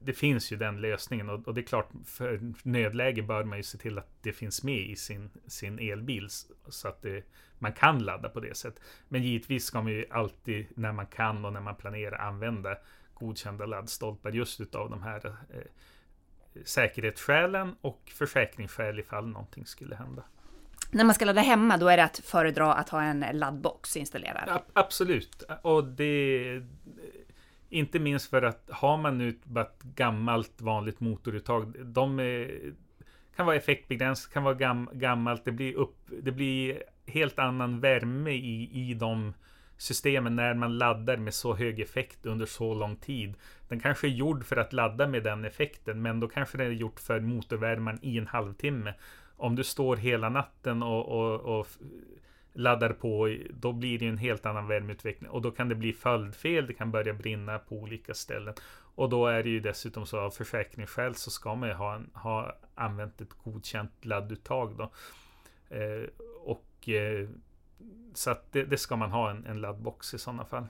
[0.00, 3.62] det finns ju den lösningen och, och, det är klart för nödläge bör man ju
[3.62, 6.28] se till att det finns med i sin, sin elbil
[6.68, 7.24] så att det,
[7.58, 8.82] man kan ladda på det sättet.
[9.08, 12.76] Men givetvis ska man ju alltid när man kan och när man planerar använda
[13.14, 15.62] godkända laddstolpar just utav de här eh,
[16.64, 20.22] säkerhetsskälen och försäkringsskäl ifall någonting skulle hända.
[20.90, 24.44] När man ska ladda hemma, då är det att föredra att ha en laddbox installerad?
[24.46, 25.44] Ja, absolut.
[25.62, 26.62] Och det
[27.70, 32.60] inte minst för att har man nu bara ett gammalt vanligt motoruttag, de är,
[33.36, 38.30] kan vara effektbegränsat, kan vara gam, gammalt, det blir, upp, det blir helt annan värme
[38.30, 39.34] i, i de
[39.76, 43.34] systemen när man laddar med så hög effekt under så lång tid.
[43.68, 46.70] Den kanske är gjord för att ladda med den effekten, men då kanske den är
[46.70, 48.94] gjort för motorvärmaren i en halvtimme.
[49.36, 51.66] Om du står hela natten och, och, och
[52.58, 56.66] laddar på, då blir det en helt annan värmeutveckling och då kan det bli följdfel.
[56.66, 58.54] Det kan börja brinna på olika ställen
[58.94, 62.10] och då är det ju dessutom så av försäkringsskäl så ska man ju ha, en,
[62.14, 64.90] ha använt ett godkänt ladduttag då.
[65.76, 66.08] Eh,
[66.44, 67.28] och eh,
[68.14, 70.66] så att det, det, ska man ha en, en laddbox i sådana fall.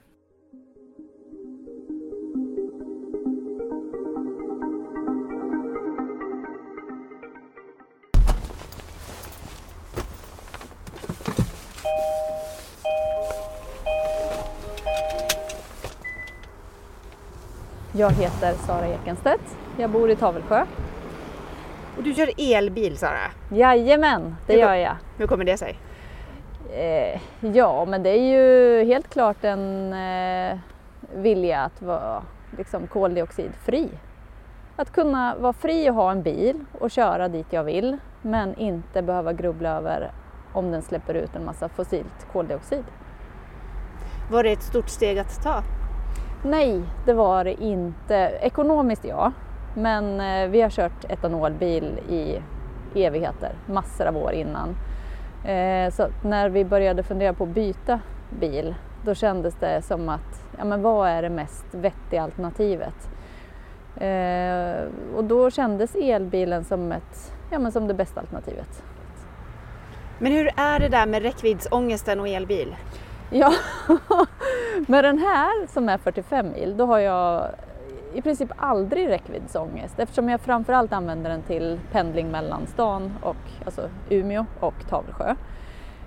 [17.98, 19.56] Jag heter Sara Ekenstedt.
[19.78, 20.66] Jag bor i Tavelsjö.
[21.96, 23.30] Och du kör elbil Sara?
[23.52, 24.96] Jajamän, det hur, gör jag.
[25.16, 25.78] Hur kommer det sig?
[26.72, 30.58] Eh, ja, men det är ju helt klart en eh,
[31.14, 32.22] vilja att vara
[32.58, 33.88] liksom, koldioxidfri.
[34.76, 39.02] Att kunna vara fri och ha en bil och köra dit jag vill men inte
[39.02, 40.12] behöva grubbla över
[40.52, 42.84] om den släpper ut en massa fossilt koldioxid.
[44.30, 45.62] Var det ett stort steg att ta?
[46.42, 48.14] Nej, det var det inte.
[48.40, 49.32] Ekonomiskt ja,
[49.74, 52.42] men eh, vi har kört etanolbil i
[52.94, 54.76] evigheter, massor av år innan.
[55.44, 58.74] Eh, så när vi började fundera på att byta bil,
[59.04, 63.08] då kändes det som att, ja men vad är det mest vettiga alternativet?
[63.96, 68.82] Eh, och då kändes elbilen som, ett, ja men som det bästa alternativet.
[70.18, 72.76] Men hur är det där med räckviddsångesten och elbil?
[73.30, 73.52] Ja,
[74.86, 77.50] med den här som är 45 mil, då har jag
[78.14, 83.88] i princip aldrig räckviddsångest eftersom jag framförallt använder den till pendling mellan stan och alltså
[84.10, 85.34] Umeå och Tavelsjö.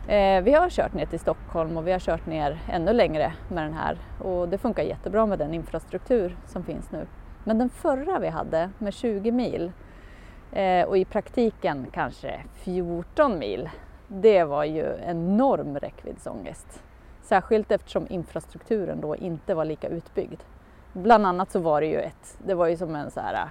[0.07, 3.63] Eh, vi har kört ner till Stockholm och vi har kört ner ännu längre med
[3.63, 7.07] den här och det funkar jättebra med den infrastruktur som finns nu.
[7.43, 9.71] Men den förra vi hade med 20 mil
[10.51, 13.69] eh, och i praktiken kanske 14 mil,
[14.07, 16.83] det var ju enorm räckviddsångest.
[17.31, 20.41] Särskilt eftersom infrastrukturen då inte var lika utbyggd.
[20.93, 23.49] Bland annat så var det ju ett, det var ju som en så här äh,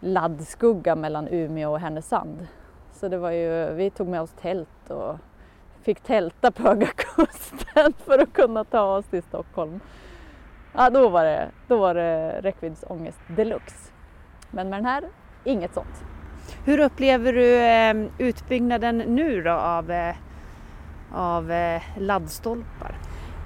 [0.00, 2.46] laddskugga mellan Umeå och Härnösand.
[2.92, 5.16] Så det var ju, vi tog med oss tält och
[5.82, 9.80] fick tälta på Höga Kusten för att kunna ta oss till Stockholm.
[10.76, 13.92] Ja, då var det, då var det räckviddsångest deluxe.
[14.50, 15.04] Men med den här,
[15.44, 16.04] inget sånt.
[16.64, 20.14] Hur upplever du ehm, utbyggnaden nu då av, eh,
[21.14, 22.94] av eh, laddstolpar?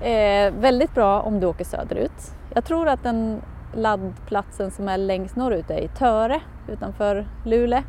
[0.01, 2.37] Eh, väldigt bra om du åker söderut.
[2.55, 3.43] Jag tror att den
[3.75, 7.83] laddplatsen som är längst norrut är i Töre utanför Luleå.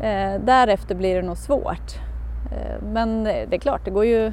[0.00, 1.94] Eh, därefter blir det nog svårt.
[2.52, 4.32] Eh, men det är klart, det går ju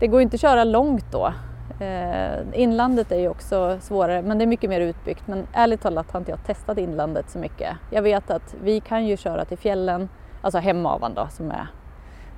[0.00, 1.32] det går inte att köra långt då.
[1.80, 5.26] Eh, inlandet är ju också svårare, men det är mycket mer utbyggt.
[5.26, 7.76] Men ärligt talat har inte jag testat inlandet så mycket.
[7.90, 10.08] Jag vet att vi kan ju köra till fjällen,
[10.42, 11.66] alltså Hemavan då, som är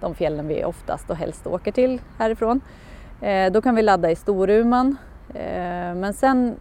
[0.02, 2.60] de fjällen vi oftast och helst åker till härifrån.
[3.20, 4.96] Eh, då kan vi ladda i Storuman
[5.34, 6.56] Eh, men sen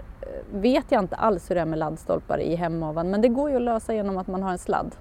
[0.52, 3.56] vet jag inte alls hur det är med laddstolpar i hemavan men det går ju
[3.56, 4.96] att lösa genom att man har en sladd.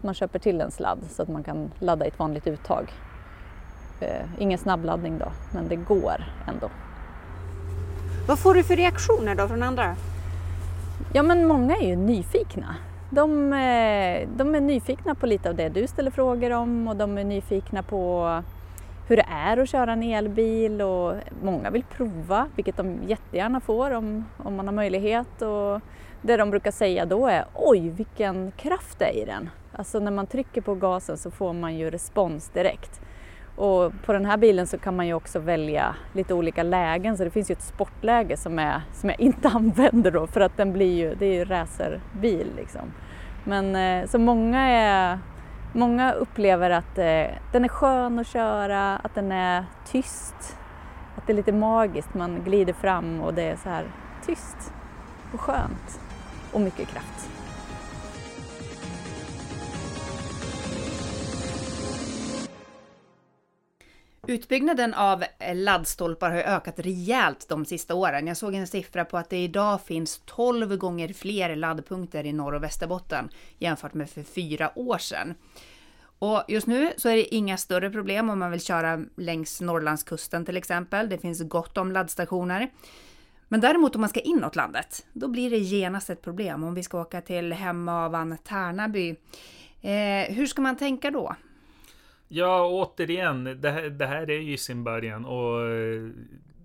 [0.00, 2.92] Man köper till en sladd så att man kan ladda i ett vanligt uttag.
[4.38, 6.70] Ingen snabbladdning då, men det går ändå.
[8.28, 9.96] Vad får du för reaktioner då från andra?
[11.12, 12.76] Ja men många är ju nyfikna.
[13.10, 17.18] De, eh, de, är nyfikna på lite av det du ställer frågor om och de
[17.18, 18.42] är nyfikna på
[19.08, 23.90] hur det är att köra en elbil och många vill prova, vilket de jättegärna får
[23.90, 25.42] om, om man har möjlighet.
[25.42, 25.80] Och
[26.22, 29.50] det de brukar säga då är oj vilken kraft det är i den.
[29.72, 33.00] Alltså när man trycker på gasen så får man ju respons direkt.
[33.58, 37.24] Och på den här bilen så kan man ju också välja lite olika lägen så
[37.24, 40.72] det finns ju ett sportläge som, är, som jag inte använder då för att den
[40.72, 42.92] blir ju, det är ju racerbil liksom.
[43.44, 45.18] Men eh, så många, är,
[45.72, 50.56] många upplever att eh, den är skön att köra, att den är tyst,
[51.16, 53.84] att det är lite magiskt, man glider fram och det är så här
[54.26, 54.72] tyst
[55.32, 56.00] och skönt
[56.52, 57.37] och mycket kraft.
[64.28, 68.26] Utbyggnaden av laddstolpar har ökat rejält de sista åren.
[68.26, 72.54] Jag såg en siffra på att det idag finns 12 gånger fler laddpunkter i Norr
[72.54, 75.34] och Västerbotten jämfört med för fyra år sedan.
[76.18, 80.44] Och just nu så är det inga större problem om man vill köra längs Norrlandskusten
[80.44, 81.08] till exempel.
[81.08, 82.70] Det finns gott om laddstationer.
[83.48, 86.82] Men däremot om man ska inåt landet, då blir det genast ett problem om vi
[86.82, 89.10] ska åka till Hemavan, Tärnaby.
[89.80, 91.36] Eh, hur ska man tänka då?
[92.28, 96.10] Ja, återigen, det här, det här är ju sin början och eh,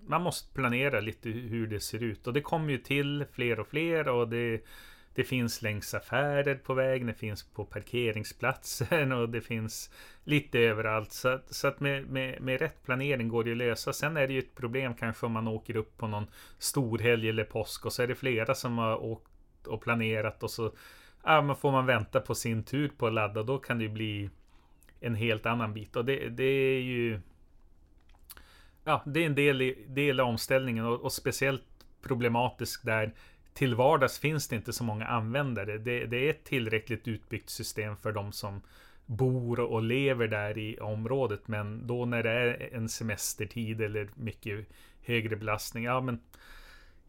[0.08, 2.28] man måste planera lite hur det ser ut.
[2.28, 4.62] Och det kommer ju till fler och fler och det,
[5.15, 9.91] det finns längs affärer på vägen, det finns på parkeringsplatser och det finns
[10.23, 11.12] lite överallt.
[11.12, 13.93] Så så att med, med, med rätt planering går det att lösa.
[13.93, 17.43] Sen är det ju ett problem kanske om man åker upp på någon storhelg eller
[17.43, 20.71] påsk och så är det flera som har åkt och planerat och så
[21.23, 23.43] ja, men får man vänta på sin tur på att ladda.
[23.43, 24.30] Då kan det ju bli
[25.04, 25.96] en helt annan bit.
[25.96, 27.20] Och det, det är ju...
[28.84, 31.63] Ja, det är en del i, del av omställningen och, och speciellt
[32.02, 33.13] problematiskt där
[33.54, 35.78] till vardags finns det inte så många användare.
[35.78, 38.62] Det, det, är ett tillräckligt utbyggt system för de som
[39.06, 41.48] bor och lever där i området.
[41.48, 44.68] Men då när det är en semestertid eller mycket
[45.02, 46.20] högre belastning, ja men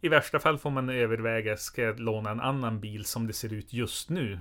[0.00, 3.52] i värsta fall får man överväga, ska jag låna en annan bil som det ser
[3.52, 4.40] ut just nu?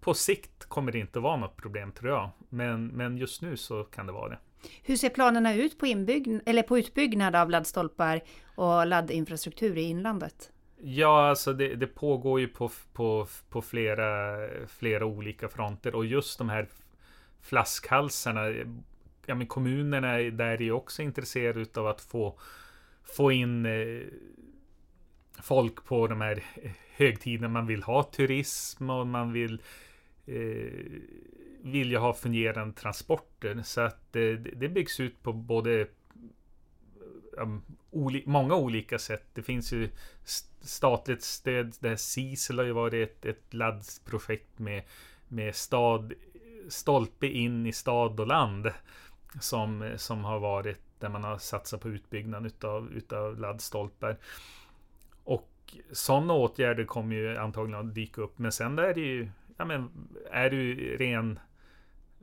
[0.00, 2.30] På sikt kommer det inte vara något problem tror jag.
[2.48, 4.38] Men, men just nu så kan det vara det.
[4.82, 8.20] Hur ser planerna ut på, inbygg, eller på utbyggnad av laddstolpar
[8.54, 10.52] och laddinfrastruktur i inlandet?
[10.82, 14.36] Ja, alltså det, det, pågår ju på, på, på flera,
[14.68, 16.68] flera olika fronter och just de här
[17.40, 18.48] flaskhalsarna.
[19.26, 22.38] Ja, men kommunerna där är ju också intresserade av att få,
[23.16, 24.02] få in eh,
[25.42, 26.44] folk på de här
[26.96, 27.48] högtiderna.
[27.48, 29.62] Man vill ha turism och man vill
[30.30, 31.00] eh,
[31.62, 33.62] vill ju ha fungerande transporter.
[33.62, 35.86] Så att eh, det byggs ut på både eh,
[37.32, 39.24] um, oli många olika sätt.
[39.34, 39.90] Det finns ju
[40.60, 41.74] statligt stöd.
[41.80, 44.82] det här CISEL har ju varit ett, ett laddprojekt med,
[45.28, 46.12] med stad,
[46.68, 48.70] stolpe in i stad och land.
[49.40, 54.16] Som, som har varit där man har satsat på utbyggnad utav, utav laddstolpar.
[55.24, 58.38] Och sådana åtgärder kommer ju antagligen att dyka upp.
[58.38, 59.28] Men sen är det ju
[59.60, 59.90] ja, men,
[60.30, 61.38] är du ren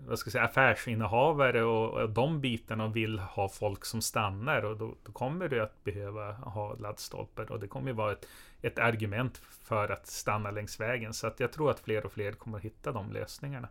[0.06, 4.66] vad ska jag säga, affärsinnehavare och, och de bitarna och vill ha folk som stannar
[4.66, 8.28] och då, då, kommer du att behöva ha laddstolpar och det kommer vara ett,
[8.62, 11.14] ett argument för att stanna längs vägen.
[11.14, 13.70] Så att jag tror att fler och fler kommer att hitta de lösningarna.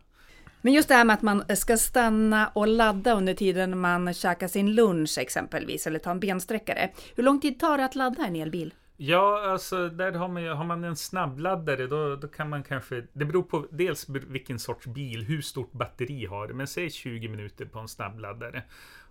[0.61, 4.47] Men just det här med att man ska stanna och ladda under tiden man käkar
[4.47, 6.89] sin lunch exempelvis eller tar en bensträckare.
[7.15, 8.73] Hur lång tid tar det att ladda en elbil?
[8.99, 13.03] Ja, alltså där har man ju, har man en snabbladdare då, då kan man kanske,
[13.13, 17.27] det beror på dels vilken sorts bil, hur stort batteri har det, men säg 20
[17.27, 18.63] minuter på en snabbladdare.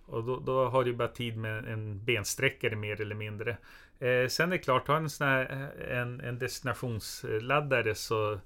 [0.05, 3.57] Och då, då har du bara tid med en bensträckare mer eller mindre.
[3.99, 8.39] Eh, sen är det klart, har en sån här, eh, en, en destinationsladdare så,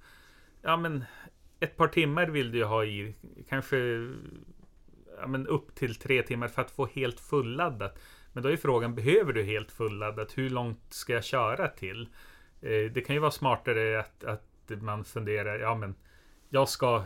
[0.62, 1.04] ja men
[1.60, 3.16] ett par timmar vill du ha i,
[3.50, 3.78] kanske
[5.18, 8.00] ja, men upp till tre timmar för att få helt fulladdat.
[8.34, 10.38] Men då är frågan, behöver du helt fulladdat?
[10.38, 12.02] Hur långt ska jag köra till?
[12.62, 15.96] Eh, det kan ju vara smartare att, att man funderar, ja men
[16.50, 17.06] jag ska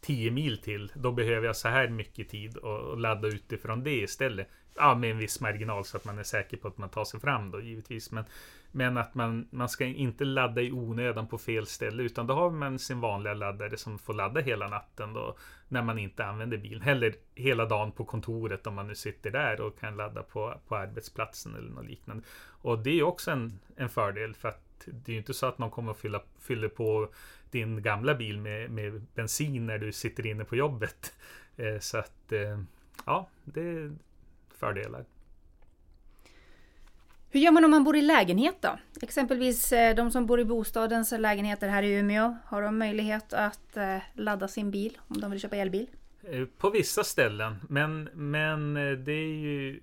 [0.00, 0.92] 10 mil till.
[0.94, 4.48] Då behöver jag så här mycket tid och ladda utifrån det istället.
[4.74, 7.20] Ja, med en viss marginal så att man är säker på att man tar sig
[7.20, 8.10] fram då givetvis.
[8.10, 8.24] Men,
[8.72, 12.50] men att man, man ska inte ladda i onödan på fel ställe utan då har
[12.50, 15.36] man sin vanliga laddare som får ladda hela natten då
[15.68, 16.88] när man inte använder bilen.
[16.88, 20.76] Eller hela dagen på kontoret om man nu sitter där och kan ladda på, på
[20.76, 22.24] arbetsplatsen eller något liknande.
[22.62, 25.58] Och det är också en, en fördel för att det är ju inte så att
[25.58, 27.08] någon kommer att fylla, fyller på
[27.50, 31.12] din gamla bil med, med bensin när du sitter inne på jobbet.
[31.56, 32.62] Eh, så att eh,
[33.06, 33.92] ja, det är
[34.58, 35.04] fördelar.
[37.34, 38.78] Hur gör man om man bor i lägenhet då?
[39.02, 42.36] Exempelvis eh, de som bor i bostadens lägenheter här i Umeå.
[42.44, 45.86] Har de möjlighet att eh, ladda sin bil om de vill köpa elbil?
[46.22, 48.74] Eh, på vissa ställen, men, men
[49.04, 49.80] det är ju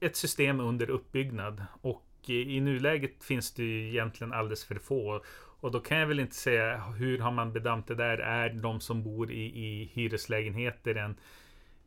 [0.00, 5.22] ett system under uppbyggnad och i nuläget finns det ju egentligen alldeles för få.
[5.60, 8.18] Och då kan jag väl inte säga hur har man bedömt det där?
[8.18, 11.16] Är de som bor i, i hyreslägenheter en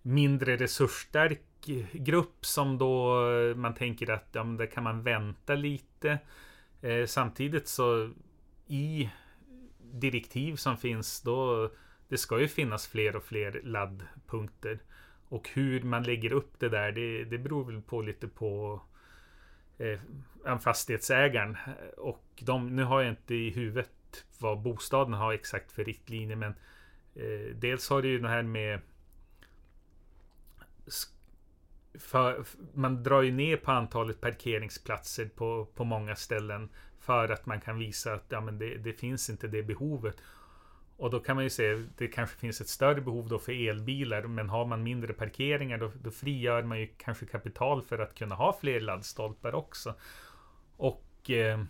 [0.06, 1.42] mindre resursstark
[1.94, 3.22] grupp som då
[3.56, 6.20] man tänker att ja, där kan man vänta lite.
[6.82, 8.10] Eh, samtidigt så
[8.68, 9.10] i
[9.80, 11.70] direktiv som finns då
[12.08, 14.80] det ska ju finnas fler och fler laddpunkter.
[15.30, 18.82] Och hur man lägger upp det där, det, det beror väl på lite på
[19.78, 21.58] eh, fastighetsägaren.
[21.98, 23.90] Och de, nu har jag inte i huvudet
[24.40, 26.56] vad bostaden har exakt för riktlinjer men
[27.16, 28.80] eh, dels har det ju det här med
[32.00, 36.70] för, man drar ju ner på antalet parkeringsplatser på, på många ställen
[37.00, 40.16] för att man kan visa att ja, men det, det finns inte det behovet.
[40.98, 44.24] Och då kan man ju se det kanske finns ett större behov då för elbilar
[44.24, 48.36] men har man mindre parkeringar då, då frigör man ju kanske kapital för att kunna
[48.36, 49.96] ha fler laddstolpar också.
[50.78, 51.64] Och eh,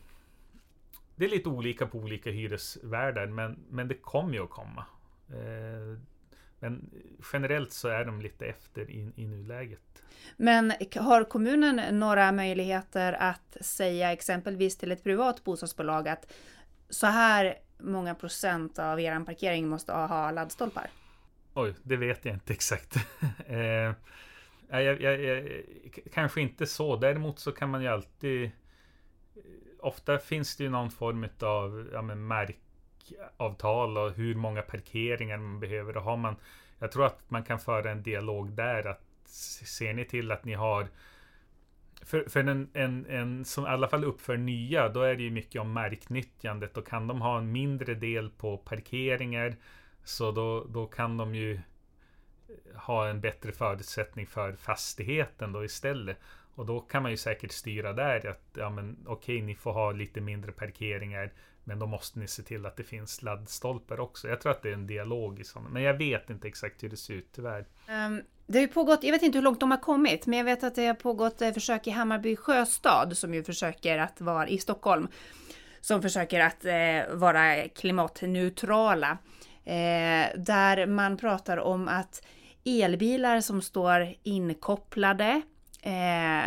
[1.15, 4.85] det är lite olika på olika hyresvärdar men, men det kommer ju att komma.
[5.29, 5.99] Eh,
[6.65, 6.89] men
[7.33, 10.03] generellt så är de lite efter i, i nuläget.
[10.37, 16.31] Men har kommunen några möjligheter att säga exempelvis till ett privat bostadsbolag att
[16.89, 20.89] så här många procent av er parkering måste ha laddstolpar?
[21.53, 22.95] Oj, det vet jag inte exakt.
[23.47, 23.93] eh,
[24.69, 25.63] jag, jag, jag,
[26.13, 26.95] kanske inte så.
[26.95, 28.51] Däremot så kan man ju alltid...
[29.79, 32.01] Ofta finns det ju någon form av ja,
[33.11, 35.93] märkavtal och hur många parkeringar man behöver.
[35.93, 36.35] Då har man,
[36.79, 38.87] jag tror att man kan föra en dialog där.
[38.87, 40.87] att Ser ni till att ni har
[42.01, 45.31] för, för en, en, en som i alla fall uppför nya, då är det ju
[45.31, 46.77] mycket om marknyttjandet.
[46.77, 49.55] Och kan de ha en mindre del på parkeringar,
[50.03, 51.59] så då, då kan de ju
[52.75, 56.17] ha en bättre förutsättning för fastigheten då istället.
[56.55, 59.91] Och då kan man ju säkert styra där att ja men okej, ni får ha
[59.91, 61.31] lite mindre parkeringar,
[61.65, 64.27] men då måste ni se till att det finns laddstolpar också.
[64.27, 66.89] Jag tror att det är en dialog i sådana, men jag vet inte exakt hur
[66.89, 67.65] det ser ut tyvärr.
[68.07, 70.45] Um, det har ju pågått, jag vet inte hur långt de har kommit, men jag
[70.45, 74.47] vet att det har pågått eh, försök i Hammarby sjöstad som ju försöker att vara
[74.47, 75.07] i Stockholm.
[75.81, 79.17] Som försöker att eh, vara klimatneutrala.
[79.63, 82.25] Eh, där man pratar om att
[82.65, 85.41] elbilar som står inkopplade
[85.81, 86.45] eh,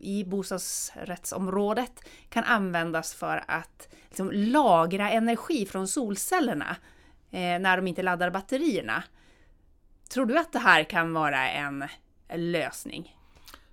[0.00, 6.76] i bostadsrättsområdet kan användas för att liksom, lagra energi från solcellerna
[7.30, 9.02] eh, när de inte laddar batterierna.
[10.10, 11.84] Tror du att det här kan vara en,
[12.28, 13.16] lösning?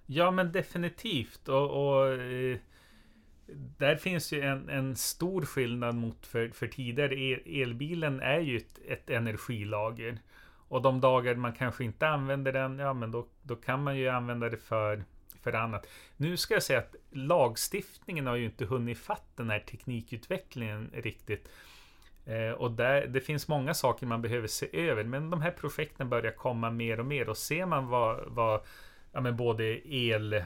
[0.05, 1.47] Ja, men definitivt.
[1.47, 2.57] Och, och eh,
[3.78, 7.13] där finns ju en, en, stor skillnad mot för, för tidigare.
[7.61, 10.19] elbilen är ju ett, ett, energilager.
[10.69, 14.09] Och de dagar man kanske inte använder den, ja men då, då kan man ju
[14.09, 15.03] använda det för,
[15.51, 15.87] för annat.
[16.17, 21.49] Nu ska jag säga att lagstiftningen har ju inte hunnit fatt den här teknikutvecklingen riktigt.
[22.25, 26.09] Eh, och där, det finns många saker man behöver se över, men de här projekten
[26.09, 27.29] börjar komma mer och mer.
[27.29, 28.61] Och ser man vad, vad
[29.11, 30.43] ja, men både el,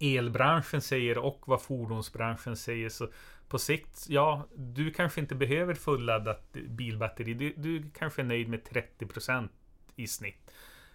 [0.00, 3.08] elbranschen säger och vad fordonsbranschen säger, så
[3.48, 7.34] på sikt, ja, du kanske inte behöver fulladdat bilbatteri.
[7.34, 9.52] Du, du kanske är nöjd med 30 procent
[9.96, 10.50] i snitt.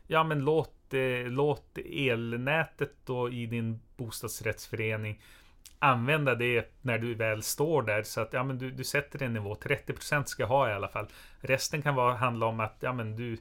[0.07, 5.21] Ja, men låt, eh, låt elnätet då i din bostadsrättsförening
[5.79, 8.03] använda det när du väl står där.
[8.03, 9.55] Så att ja, men du, du sätter en nivå.
[9.55, 11.07] 30% ska ha i alla fall.
[11.39, 13.37] Resten kan vara, handla om att ja, men du,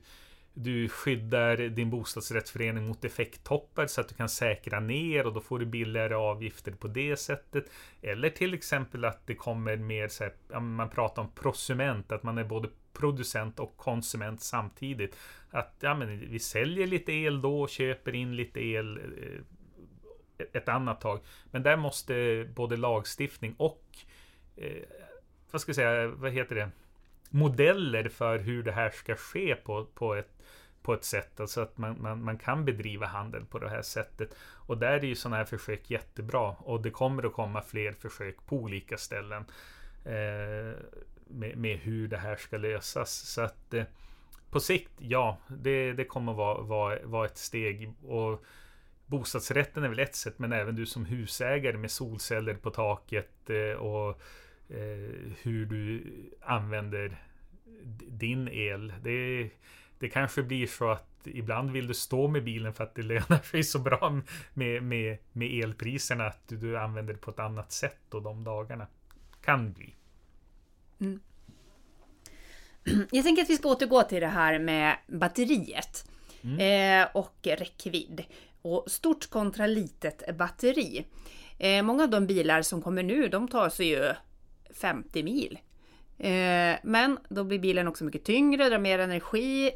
[0.55, 5.59] du skyddar din bostadsrättsförening mot effekttoppar så att du kan säkra ner och då får
[5.59, 7.71] du billigare avgifter på det sättet.
[8.03, 12.39] Eller till exempel att det kommer mer så här, man pratar om prosument, att man
[12.39, 15.17] är både producent och konsument samtidigt.
[15.51, 20.69] Att ja, men vi säljer lite el då, och köper in lite el eh, ett
[20.69, 21.21] annat tag.
[21.51, 23.85] Men där måste både lagstiftning och
[24.57, 24.83] eh,
[25.51, 26.71] vad ska jag säga, vad heter det?
[27.31, 30.40] modeller för hur det här ska ske på, på ett
[30.83, 34.35] på ett sätt, alltså att man, man, man kan bedriva handel på det här sättet.
[34.67, 36.51] Och där är ju sådana här försök jättebra.
[36.59, 39.45] Och det kommer att komma fler försök på olika ställen.
[40.05, 40.77] Eh,
[41.27, 43.13] med, med, hur det här ska lösas.
[43.13, 43.85] Så att eh,
[44.51, 47.93] på sikt, ja, det, det kommer vara, vara, vara ett steg.
[48.03, 48.45] Och
[49.07, 53.77] bostadsrätten är väl ett sätt, men även du som husägare med solceller på taket eh,
[53.79, 54.21] och
[54.69, 56.03] eh, hur du
[56.41, 57.23] använder
[58.09, 58.93] din el.
[59.03, 59.51] Det,
[60.01, 63.51] det kanske blir så att ibland vill du stå med bilen för att det lönar
[63.51, 64.21] sig så bra
[64.55, 68.45] med, med, med elpriserna att du, du använder det på ett annat sätt då de
[68.45, 68.87] dagarna.
[69.45, 69.95] Kan bli.
[71.01, 71.21] Mm.
[73.11, 76.11] Jag tänker att vi ska återgå till det här med batteriet
[76.43, 77.03] mm.
[77.03, 78.25] eh, och räckvidd.
[78.63, 81.07] Och stort kontra litet batteri.
[81.59, 84.13] Eh, många av de bilar som kommer nu, de tar sig ju
[84.75, 85.59] 50 mil.
[86.19, 89.71] Eh, men då blir bilen också mycket tyngre, drar mer energi.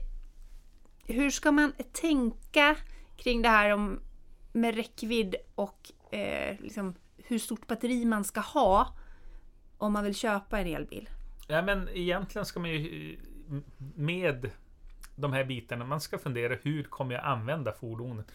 [1.07, 2.77] Hur ska man tänka
[3.17, 4.01] kring det här om,
[4.53, 8.95] med räckvidd och eh, liksom hur stort batteri man ska ha
[9.79, 11.09] om man vill köpa en elbil?
[11.49, 13.19] Ja, men egentligen ska man ju
[13.95, 14.51] med
[15.17, 18.27] de här bitarna, man ska fundera hur kommer jag använda fordonet?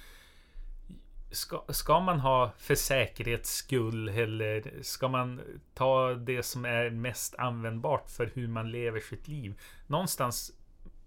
[1.32, 5.42] Ska, ska man ha för säkerhets skull eller ska man
[5.74, 9.60] ta det som är mest användbart för hur man lever sitt liv?
[9.88, 10.52] Någonstans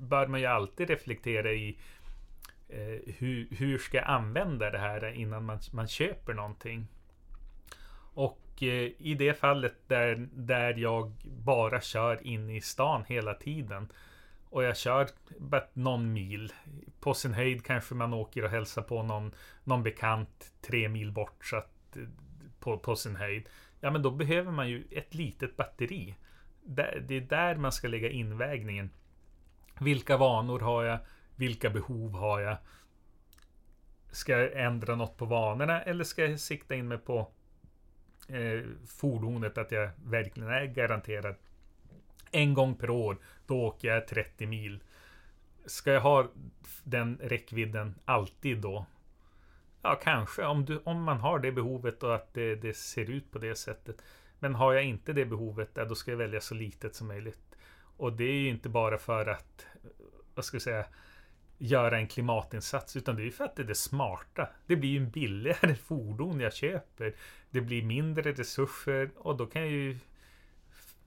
[0.02, 1.78] bör man ju alltid reflektera i
[2.68, 6.86] eh, hur, hur ska jag använda det här innan man, man köper någonting?
[8.14, 13.88] Och eh, i det fallet där, där jag bara kör in i stan hela tiden
[14.50, 16.52] och jag kör bara någon mil.
[17.00, 19.34] På sin höjd kanske man åker och hälsar på någon,
[19.64, 21.96] någon bekant tre mil bort så att,
[22.60, 23.48] på, på sin höjd.
[23.80, 26.14] Ja, men då behöver man ju ett litet batteri.
[26.64, 28.90] Det är där man ska lägga invägningen.
[29.82, 30.98] Vilka vanor har jag?
[31.36, 32.56] Vilka behov har jag?
[34.10, 37.28] Ska jag ändra något på vanorna eller ska jag sikta in mig på
[38.28, 41.34] eh, fordonet att jag verkligen är garanterad
[42.32, 44.82] en gång per år, då åker jag 30 mil.
[45.66, 46.28] Ska jag ha
[46.84, 48.86] den räckvidden alltid då?
[49.82, 53.30] Ja, kanske om, du, om man har det behovet och att det, det ser ut
[53.30, 54.02] på det sättet.
[54.38, 57.56] Men har jag inte det behovet, då ska jag välja så litet som möjligt.
[57.96, 59.66] Och det är ju inte bara för att,
[60.34, 60.84] vad ska jag säga,
[61.58, 64.48] göra en klimatinsats, utan det är ju för att det är det smarta.
[64.66, 67.14] Det blir ju en billigare fordon jag köper.
[67.50, 69.98] Det blir mindre resurser och då kan jag ju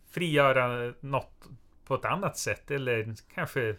[0.09, 1.49] frigöra något
[1.85, 3.75] på ett annat sätt eller kanske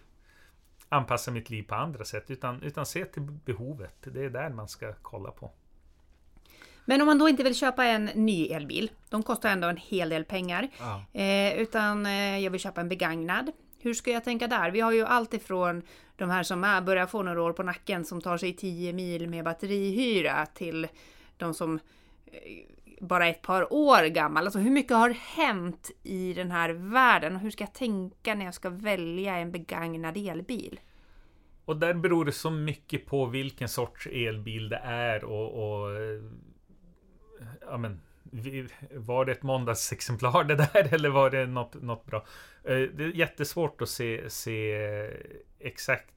[0.89, 2.31] anpassa mitt liv på andra sätt.
[2.31, 3.95] Utan, utan se till behovet.
[4.05, 5.53] Det är där man ska kolla på.
[6.85, 10.09] Men om man då inte vill köpa en ny elbil, de kostar ändå en hel
[10.09, 10.69] del pengar.
[10.79, 11.21] Ja.
[11.21, 13.53] Eh, utan eh, jag vill köpa en begagnad.
[13.87, 14.70] Hur ska jag tänka där?
[14.70, 15.82] Vi har ju allt ifrån
[16.16, 19.28] de här som är, börjar få några år på nacken som tar sig 10 mil
[19.28, 20.89] med batterihyra till
[21.37, 21.78] de som
[23.01, 24.45] bara bara ett par år gammal.
[24.45, 28.45] Alltså hur mycket har hänt i den här världen och hur ska jag tänka när
[28.45, 30.80] jag ska välja en begagnad elbil?
[31.64, 36.22] Och där beror det så mycket på vilken sorts elbil det är och, och eh,
[37.61, 38.01] ja men,
[38.91, 42.24] var det ett måndagsexemplar det där eller var det något, något bra?
[42.64, 45.11] Eh, det är jättesvårt att se, se eh,
[45.59, 46.12] exakt.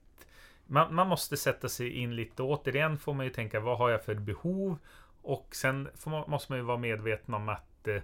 [0.66, 2.42] Man, man måste sätta sig in lite.
[2.42, 4.78] Återigen får man ju tänka, vad har jag för behov?
[5.22, 8.02] Och sen man, måste man ju vara medveten om att eh,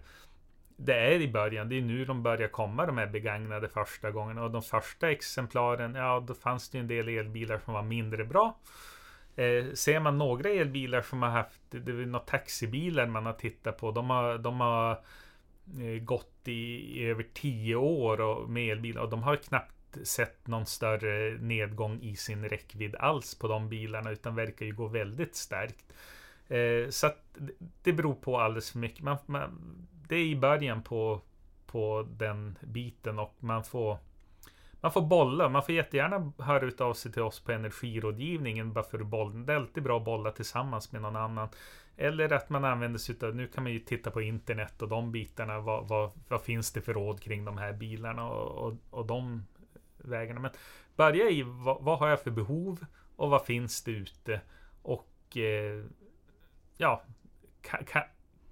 [0.76, 4.38] det är i början, det är nu de börjar komma de här begagnade första gången.
[4.38, 8.24] Och de första exemplaren, ja då fanns det ju en del elbilar som var mindre
[8.24, 8.58] bra.
[9.36, 13.78] Eh, ser man några elbilar som har haft, det är några taxibilar man har tittat
[13.78, 13.90] på.
[13.90, 14.90] De har, de har
[15.80, 16.52] eh, gått i,
[17.00, 19.72] i, över tio år och, med elbilar och de har knappt
[20.02, 24.86] sett någon större nedgång i sin räckvidd alls på de bilarna utan verkar ju gå
[24.86, 25.92] väldigt starkt.
[26.48, 27.36] Eh, så att
[27.82, 29.02] det beror på alldeles för mycket.
[29.02, 29.50] Man, man,
[30.08, 31.20] det är i början på,
[31.66, 33.98] på den biten och man får
[34.86, 35.48] man får bolla.
[35.48, 39.46] Man får jättegärna höra av sig till oss på energirådgivningen bara för att.
[39.46, 41.48] Det är alltid bra att bolla tillsammans med någon annan.
[41.96, 45.12] Eller att man använder sig av, nu kan man ju titta på internet och de
[45.12, 45.60] bitarna.
[45.60, 49.46] Vad, vad, vad finns det för råd kring de här bilarna och, och, och de
[49.96, 50.40] vägarna.
[50.40, 50.50] Men
[50.96, 52.84] börja i vad, vad, har jag för behov
[53.16, 54.40] och vad finns det ute?
[54.82, 55.84] Och eh,
[56.76, 57.02] ja,
[57.62, 58.04] ka, ka,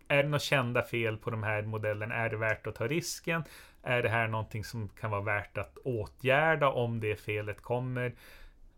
[0.09, 2.15] är det några kända fel på de här modellerna?
[2.15, 3.45] Är det värt att ta risken?
[3.85, 8.15] Är det här någonting som kan vara värt att åtgärda om det felet kommer?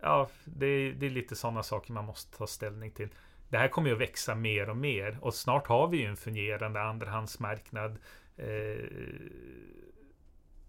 [0.01, 3.09] Ja, det, det är lite sådana saker man måste ta ställning till.
[3.49, 6.17] Det här kommer ju att växa mer och mer och snart har vi ju en
[6.17, 7.99] fungerande andrahandsmarknad.
[8.37, 8.85] Eh,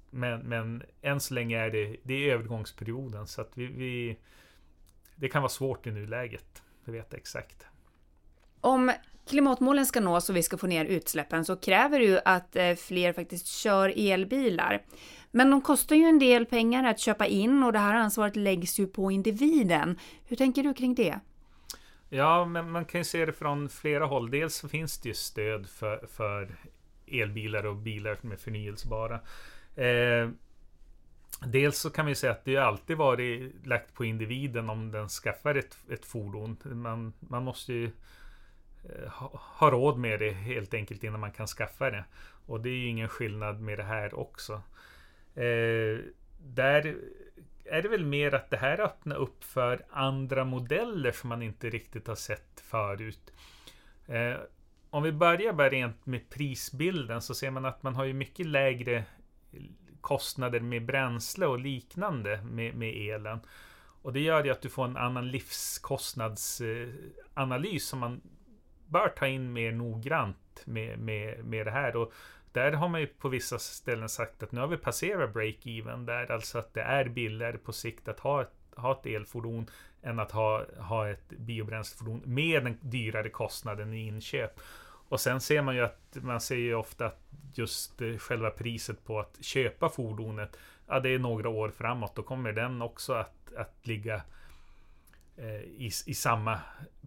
[0.10, 4.18] Men, men än så länge är det, det är övergångsperioden så att vi, vi
[5.16, 7.66] det kan vara svårt i nuläget att veta exakt.
[8.62, 8.91] Om
[9.30, 12.76] klimatmålen ska nås och vi ska få ner utsläppen så kräver det ju att eh,
[12.76, 14.82] fler faktiskt kör elbilar.
[15.32, 18.80] Men de kostar ju en del pengar att köpa in och det här ansvaret läggs
[18.80, 19.99] ju på individen.
[20.26, 21.20] Hur tänker du kring det?
[22.10, 24.32] Ja, men man kan ju se det från flera håll.
[24.32, 26.55] Dels så finns det ju stöd för, för
[27.08, 29.20] elbilar och bilar som är förnyelsebara.
[29.76, 30.30] Eh,
[31.45, 35.55] dels så kan vi säga att det alltid varit lagt på individen om den skaffar
[35.55, 36.58] ett, ett fordon.
[36.64, 37.91] Man, man måste ju
[38.84, 42.06] Eh, ha, ha råd med det helt enkelt innan man kan skaffa det.
[42.46, 44.54] Och det är ju ingen skillnad med det här också.
[45.36, 46.00] Eh,
[46.38, 46.96] där
[47.66, 51.70] är det väl mer att det här öppnar upp för andra modeller som man inte
[51.70, 53.34] riktigt har sett förut.
[54.08, 54.36] Eh,
[54.90, 58.46] om vi börjar bara rent med prisbilden så ser man att man har ju mycket
[58.46, 59.04] lägre
[60.02, 63.40] kostnader med bränsle och liknande med, med elen.
[64.02, 68.22] Och det gör ju att du får en annan livskostnadsanalys eh, som man
[68.88, 71.96] bör ta in mer noggrant med, med, med det här.
[71.96, 72.14] Och
[72.52, 76.32] där har man ju på vissa ställen sagt att nu har vi passerat break-even där,
[76.32, 79.70] alltså att det är billigare på sikt att ha ett, ha ett elfordon
[80.02, 84.60] än att ha, ha ett biobränslefordon med den dyrare kostnaden i inköp.
[85.10, 87.22] Och sen ser man ju att man ser ju ofta att
[87.54, 90.58] just eh, själva priset på att köpa fordonet,
[90.88, 94.22] ja det är några år framåt, då kommer den också att, att ligga
[95.38, 96.60] eh, i, i samma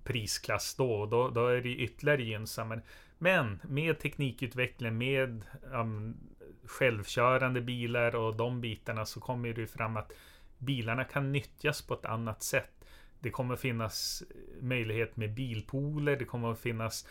[0.04, 1.06] prisklass då.
[1.06, 2.80] Då, då är det ytterligare gynnsammare.
[3.18, 6.16] Men med teknikutveckling, med um,
[6.64, 10.12] självkörande bilar och de bitarna så kommer det fram att
[10.58, 12.84] bilarna kan nyttjas på ett annat sätt.
[13.20, 14.22] Det kommer finnas
[14.60, 17.08] möjlighet med bilpooler, det kommer finnas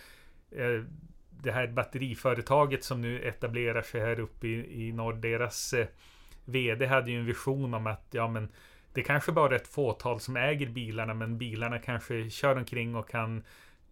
[0.52, 0.84] eh,
[1.30, 5.88] det här batteriföretaget som nu etablerar sig här uppe i, i norr, deras eh,
[6.46, 8.50] VD hade ju en vision om att ja men
[8.94, 13.10] det kanske bara är ett fåtal som äger bilarna men bilarna kanske kör omkring och
[13.10, 13.44] kan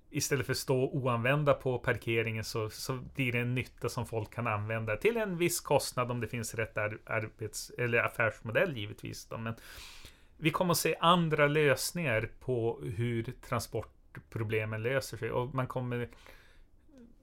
[0.10, 4.34] istället för att stå oanvända på parkeringen så, så blir det en nytta som folk
[4.34, 9.26] kan använda till en viss kostnad om det finns rätt arbets eller affärsmodell givetvis.
[9.26, 9.38] Då.
[9.38, 9.56] Men
[10.38, 16.10] vi kommer att se andra lösningar på hur transportproblemen löser sig och man kommer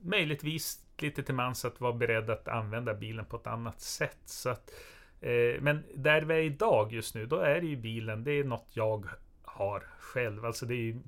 [0.01, 4.19] möjligtvis lite till mans att vara beredd att använda bilen på ett annat sätt.
[4.25, 4.77] Så att, eh,
[5.25, 8.45] Eh, men där vi är idag just nu, då är det ju bilen, det är
[8.45, 9.07] något jag
[9.43, 10.45] har själv.
[10.45, 11.01] Alltså det är ju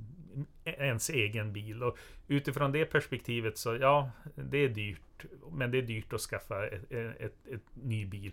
[0.65, 1.83] ens egen bil.
[1.83, 1.99] Och
[2.29, 5.25] utifrån det perspektivet så ja, det är dyrt.
[5.53, 8.33] Men det är dyrt att skaffa ett, ett, ett, ny bil.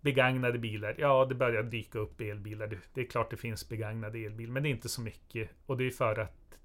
[0.00, 2.66] Begagnade bilar, ja det börjar dyka upp elbilar.
[2.66, 5.50] Det, det är klart det finns begagnade elbilar, men det är inte så mycket.
[5.66, 6.58] Och det är för att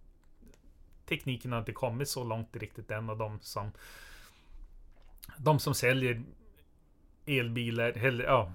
[1.06, 3.72] tekniken har inte kommit så långt riktigt än och de som
[5.38, 6.24] de som säljer
[7.26, 8.54] elbilar, eller ja,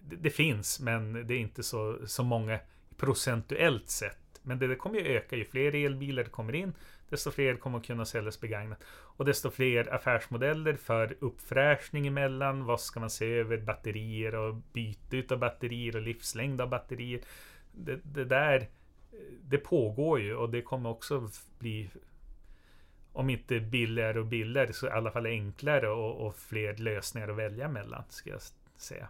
[0.00, 2.58] det, det, finns men det är inte så, så många
[2.96, 4.40] procentuellt sett.
[4.42, 6.72] Men det, det kommer ju öka ju fler elbilar det kommer in,
[7.08, 8.84] desto fler kommer att kunna säljas begagnat.
[8.88, 12.64] Och desto fler affärsmodeller för uppfräschning emellan.
[12.64, 13.56] Vad ska man se över?
[13.56, 17.20] Batterier och byte av batterier och livslängd av batterier.
[17.72, 18.68] Det, det där
[19.42, 21.90] det pågår ju och det kommer också bli
[23.16, 27.36] om inte billigare och billigare så i alla fall enklare och, och fler lösningar att
[27.36, 28.40] välja mellan, ska jag
[28.76, 29.08] säga.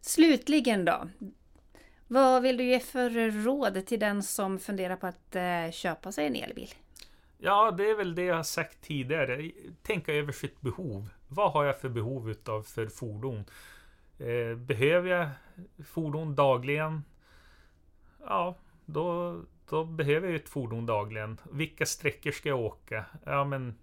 [0.00, 1.08] Slutligen då.
[2.06, 6.26] Vad vill du ge för råd till den som funderar på att eh, köpa sig
[6.26, 6.68] en elbil?
[7.38, 9.50] Ja, det är väl det jag har sagt tidigare.
[9.82, 11.08] Tänka över sitt behov.
[11.28, 13.44] Vad har jag för behov utav för fordon?
[14.18, 15.28] Eh, behöver jag
[15.84, 17.02] fordon dagligen?
[18.26, 18.54] ja,
[18.86, 19.36] då,
[19.68, 21.40] då behöver jag ett fordon dagligen.
[21.52, 23.04] Vilka sträckor ska jag åka?
[23.24, 23.78] Ja, men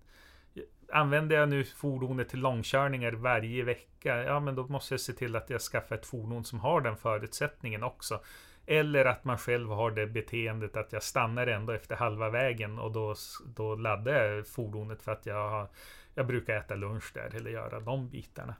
[0.94, 5.36] Använder jag nu fordonet till långkörningar varje vecka, ja men då måste jag se till
[5.36, 8.20] att jag skaffar ett fordon som har den förutsättningen också.
[8.66, 12.92] Eller att man själv har det beteendet att jag stannar ändå efter halva vägen och
[12.92, 13.16] då,
[13.56, 15.68] då laddar jag fordonet för att jag, har,
[16.16, 18.56] jag brukar äta lunch där eller göra de bitarna.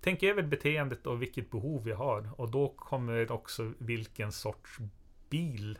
[0.00, 4.78] Tänk över beteendet och vilket behov jag har och då kommer också vilken sorts
[5.30, 5.78] bil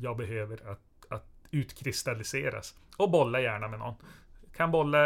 [0.00, 2.74] jag behöver att, att utkristalliseras.
[2.96, 3.94] Och bolla gärna med någon.
[4.56, 4.98] Kan bolla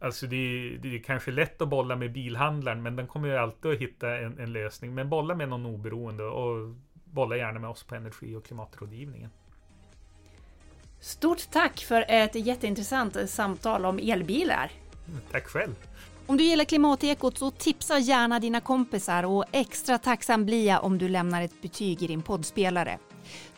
[0.00, 3.36] Alltså det är, det är kanske lätt att bolla med bilhandlaren men den kommer ju
[3.36, 4.94] alltid att hitta en, en, lösning.
[4.94, 9.30] Men bolla med någon oberoende och bolla gärna med oss på Energi och klimatrådgivningen.
[11.00, 14.70] Stort tack för ett jätteintressant samtal om elbilar.
[15.30, 15.74] Tack själv.
[16.26, 20.98] Om du gillar Klimatekot så tipsa gärna dina kompisar och extra tacksam blir jag om
[20.98, 22.98] du lämnar ett betyg i din poddspelare.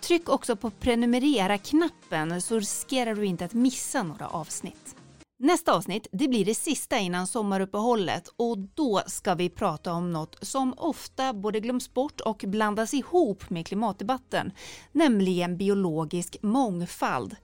[0.01, 4.97] Tryck också på prenumerera-knappen så riskerar du inte att missa några avsnitt.
[5.43, 10.37] Nästa avsnitt det blir det sista innan sommaruppehållet och då ska vi prata om något
[10.43, 14.53] som ofta både glöms bort och blandas ihop med klimatdebatten,
[14.93, 17.37] nämligen biologisk mångfald.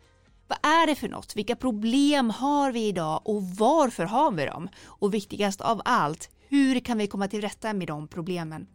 [0.48, 1.36] Vad är det för något?
[1.36, 4.68] Vilka problem har vi idag och varför har vi dem?
[4.84, 8.66] Och viktigast av allt, hur kan vi komma till rätta med de problemen?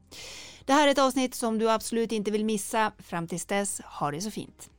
[0.71, 2.91] Det här är ett avsnitt som du absolut inte vill missa.
[2.99, 4.70] Fram tills dess, ha det så fint.